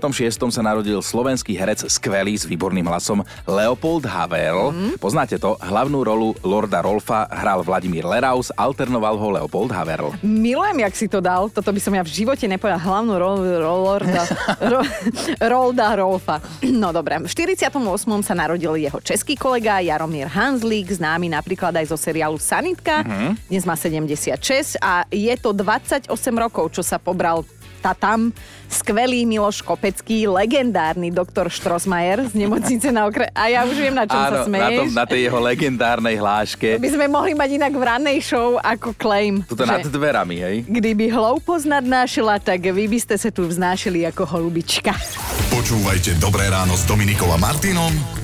sa 0.52 0.60
narodil 0.60 1.00
slovenský 1.00 1.56
herec 1.56 1.88
skvelý 1.88 2.36
s 2.36 2.44
výborným 2.44 2.84
hlasom 2.84 3.24
Leopold 3.48 4.04
Havel. 4.04 4.76
Mm. 4.76 5.00
Poznáte 5.00 5.40
to? 5.40 5.56
Hlavnú 5.56 6.04
rolu 6.04 6.36
Lorda 6.44 6.84
Rolfa 6.84 7.32
hral 7.32 7.64
Vladimír 7.64 8.04
Leraus, 8.04 8.52
alternoval 8.52 9.16
ho 9.16 9.28
Leopold 9.40 9.72
Havel. 9.72 10.12
Milujem, 10.20 10.84
jak 10.84 10.94
si 11.00 11.08
to 11.08 11.24
dal. 11.24 11.48
Toto 11.48 11.72
by 11.72 11.80
som 11.80 11.96
ja 11.96 12.04
v 12.04 12.12
živote 12.12 12.44
nepovedal. 12.44 12.76
Hlavnú 12.76 13.16
rolu 13.16 13.40
ro, 13.40 13.74
Lorda, 13.88 14.28
ro, 14.72 14.84
Rolda 15.40 15.96
Rolfa. 15.96 16.44
No 16.60 16.92
dobré. 16.92 17.24
V 17.24 17.32
48. 17.32 17.72
sa 18.20 18.34
narodil 18.36 18.76
jeho 18.76 19.00
český 19.00 19.32
kolega 19.32 19.80
Jaromír 19.80 20.28
Hanzlík, 20.28 20.92
známy 20.92 21.32
napríklad 21.32 21.53
aj 21.62 21.86
zo 21.86 21.98
seriálu 21.98 22.36
Sanitka. 22.36 23.06
Uh-huh. 23.06 23.32
Dnes 23.46 23.62
má 23.62 23.78
76 23.78 24.78
a 24.82 25.06
je 25.08 25.34
to 25.38 25.54
28 25.54 26.10
rokov, 26.34 26.74
čo 26.74 26.82
sa 26.82 26.98
pobral 26.98 27.46
tá 27.84 27.92
tam 27.92 28.32
skvelý 28.72 29.28
Miloš 29.28 29.60
Kopecký, 29.60 30.24
legendárny 30.24 31.12
doktor 31.12 31.52
Štrosmajer 31.52 32.32
z 32.32 32.32
nemocnice 32.32 32.88
na 32.88 33.04
okre... 33.04 33.28
A 33.36 33.52
ja 33.52 33.68
už 33.68 33.76
viem, 33.76 33.92
na 33.92 34.08
čom 34.08 34.16
Áno, 34.16 34.40
sa 34.40 34.48
smeješ. 34.48 34.64
na, 34.64 34.80
tom, 34.80 34.88
na 34.88 35.04
tej 35.04 35.20
jeho 35.28 35.38
legendárnej 35.44 36.16
hláške. 36.16 36.80
By 36.80 36.90
sme 36.96 37.06
mohli 37.12 37.36
mať 37.36 37.60
inak 37.60 37.76
v 37.76 37.84
rannej 37.84 38.18
show 38.24 38.56
ako 38.56 38.96
claim. 38.96 39.44
Tuto 39.44 39.68
nad 39.68 39.84
dverami, 39.84 40.36
hej? 40.40 40.56
Kdyby 40.64 41.12
hlouposť 41.12 41.68
nadnášela, 41.68 42.40
tak 42.40 42.64
vy 42.64 42.88
by 42.88 42.98
ste 43.04 43.20
sa 43.20 43.28
tu 43.28 43.44
vznášili 43.44 44.08
ako 44.08 44.24
holubička. 44.24 44.96
Počúvajte 45.52 46.16
Dobré 46.16 46.48
ráno 46.48 46.72
s 46.72 46.88
Dominikom 46.88 47.28
a 47.28 47.36
Martinom 47.36 48.23